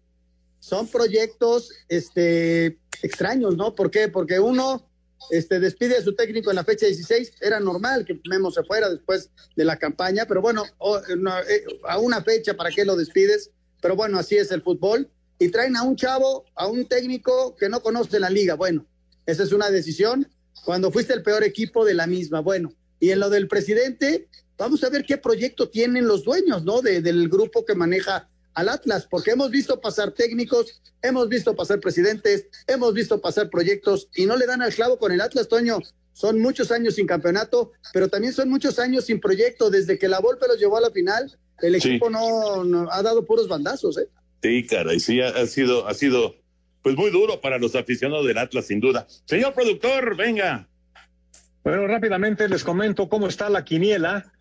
[0.59, 3.75] son proyectos este, extraños, ¿no?
[3.75, 4.07] ¿Por qué?
[4.07, 4.89] Porque uno
[5.29, 8.89] este, despide a su técnico en la fecha 16, era normal que Memo se fuera
[8.89, 13.51] después de la campaña, pero bueno, eh, a una fecha, ¿para qué lo despides?
[13.79, 15.07] Pero bueno, así es el fútbol.
[15.37, 18.55] Y traen a un chavo, a un técnico que no conoce la liga.
[18.55, 18.87] Bueno,
[19.25, 20.27] esa es una decisión
[20.65, 22.39] cuando fuiste el peor equipo de la misma.
[22.39, 24.27] Bueno, y en lo del presidente,
[24.57, 26.81] vamos a ver qué proyecto tienen los dueños, ¿no?
[26.81, 32.47] del grupo que maneja al Atlas, porque hemos visto pasar técnicos, hemos visto pasar presidentes,
[32.67, 35.79] hemos visto pasar proyectos y no le dan al clavo con el Atlas, Toño.
[36.13, 39.71] Son muchos años sin campeonato, pero también son muchos años sin proyecto.
[39.71, 43.47] Desde que la Volpe los llevó a la final, el equipo no, ha dado puros
[43.47, 44.07] bandazos, ¿eh?
[44.43, 46.35] Sí, caray, sí, ha, sido, ha sido
[46.83, 49.07] pues muy duro para los aficionados del Atlas, sin duda.
[49.25, 50.67] Señor productor, venga.
[51.63, 54.31] Bueno, rápidamente les comento cómo está la quiniela.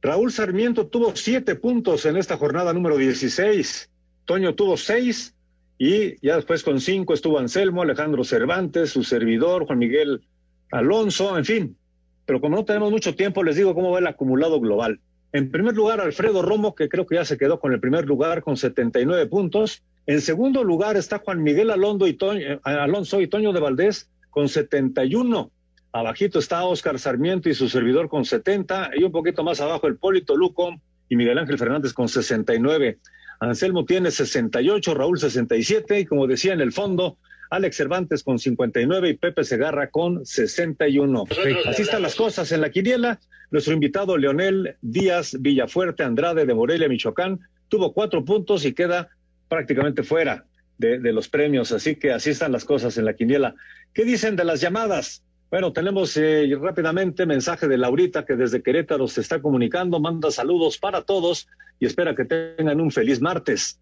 [0.00, 3.90] Raúl Sarmiento tuvo siete puntos en esta jornada número 16.
[4.24, 5.34] Toño tuvo seis
[5.76, 10.22] y ya después con cinco estuvo Anselmo, Alejandro Cervantes, su servidor, Juan Miguel
[10.70, 11.76] Alonso, en fin.
[12.24, 15.00] Pero como no tenemos mucho tiempo, les digo cómo va el acumulado global.
[15.32, 18.42] En primer lugar, Alfredo Romo, que creo que ya se quedó con el primer lugar
[18.42, 19.82] con 79 puntos.
[20.06, 24.08] En segundo lugar está Juan Miguel Alonso y Toño, eh, Alonso y Toño de Valdés
[24.30, 25.50] con 71.
[25.92, 29.96] Abajito está Oscar Sarmiento y su servidor con 70, y un poquito más abajo el
[29.96, 32.98] Polito Luco y Miguel Ángel Fernández con 69.
[33.40, 37.18] Anselmo tiene 68, Raúl 67, y como decía en el fondo,
[37.50, 41.24] Alex Cervantes con 59 y Pepe Segarra con 61.
[41.66, 43.18] Así están las cosas en la quiniela.
[43.50, 49.08] Nuestro invitado Leonel Díaz Villafuerte Andrade de Morelia, Michoacán, tuvo cuatro puntos y queda
[49.50, 50.46] prácticamente fuera
[50.78, 51.72] de, de los premios.
[51.72, 53.54] Así que así están las cosas en la quiniela.
[53.92, 55.22] ¿Qué dicen de las llamadas?
[55.50, 60.78] Bueno, tenemos eh, rápidamente mensaje de Laurita que desde Querétaro se está comunicando, manda saludos
[60.78, 61.48] para todos
[61.80, 63.80] y espera que tengan un feliz martes.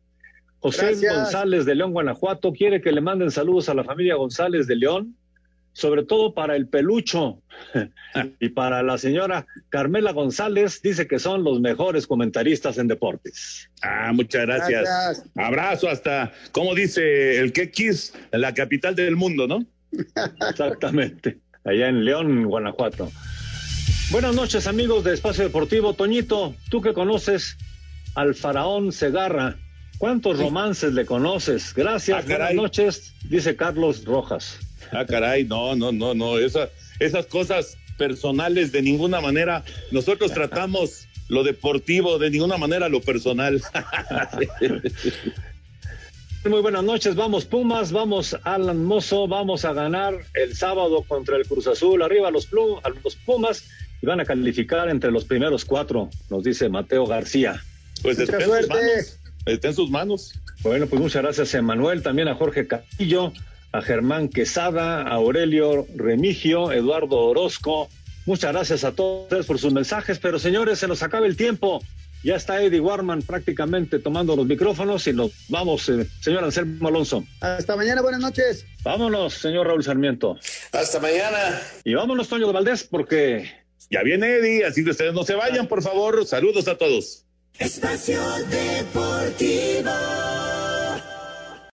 [0.60, 4.76] José González de León, Guanajuato, quiere que le manden saludos a la familia González de
[4.76, 5.14] León,
[5.78, 7.40] sobre todo para el pelucho
[8.40, 13.70] y para la señora Carmela González, dice que son los mejores comentaristas en deportes.
[13.82, 15.24] Ah, muchas gracias.
[15.36, 19.64] Abrazo hasta, como dice el Quequis, la capital del mundo, ¿no?
[20.50, 23.12] Exactamente allá en León, Guanajuato.
[24.10, 25.94] Buenas noches, amigos de Espacio Deportivo.
[25.94, 27.56] Toñito, tú que conoces
[28.16, 29.54] al faraón Segarra,
[29.98, 31.72] ¿cuántos romances le conoces?
[31.72, 34.58] Gracias, ah, buenas noches, dice Carlos Rojas.
[34.92, 36.68] Ah, caray, no, no, no, no, Esa,
[36.98, 43.60] esas cosas personales de ninguna manera, nosotros tratamos lo deportivo, de ninguna manera lo personal.
[46.44, 51.44] Muy buenas noches, vamos Pumas, vamos Alan Mozo, vamos a ganar el sábado contra el
[51.46, 53.64] Cruz Azul, arriba los, Plum, a los Pumas
[54.00, 57.60] y van a calificar entre los primeros cuatro, nos dice Mateo García.
[58.02, 60.40] Pues está en, sus manos, está en sus manos.
[60.62, 63.32] Bueno, pues muchas gracias a Emanuel, también a Jorge Castillo,
[63.72, 67.88] a Germán Quesada, a Aurelio Remigio, Eduardo Orozco.
[68.26, 71.82] Muchas gracias a todos ustedes por sus mensajes, pero señores, se nos acaba el tiempo.
[72.24, 77.24] Ya está Eddie Warman prácticamente tomando los micrófonos y nos vamos, eh, señor Anselmo Alonso.
[77.40, 78.66] Hasta mañana, buenas noches.
[78.82, 80.36] Vámonos, señor Raúl Sarmiento.
[80.72, 81.62] Hasta mañana.
[81.84, 83.50] Y vámonos, Toño de Valdés, porque...
[83.90, 86.26] Ya viene Eddie, así que ustedes no se vayan, por favor.
[86.26, 87.24] Saludos a todos.
[87.58, 89.90] Espacio Deportivo.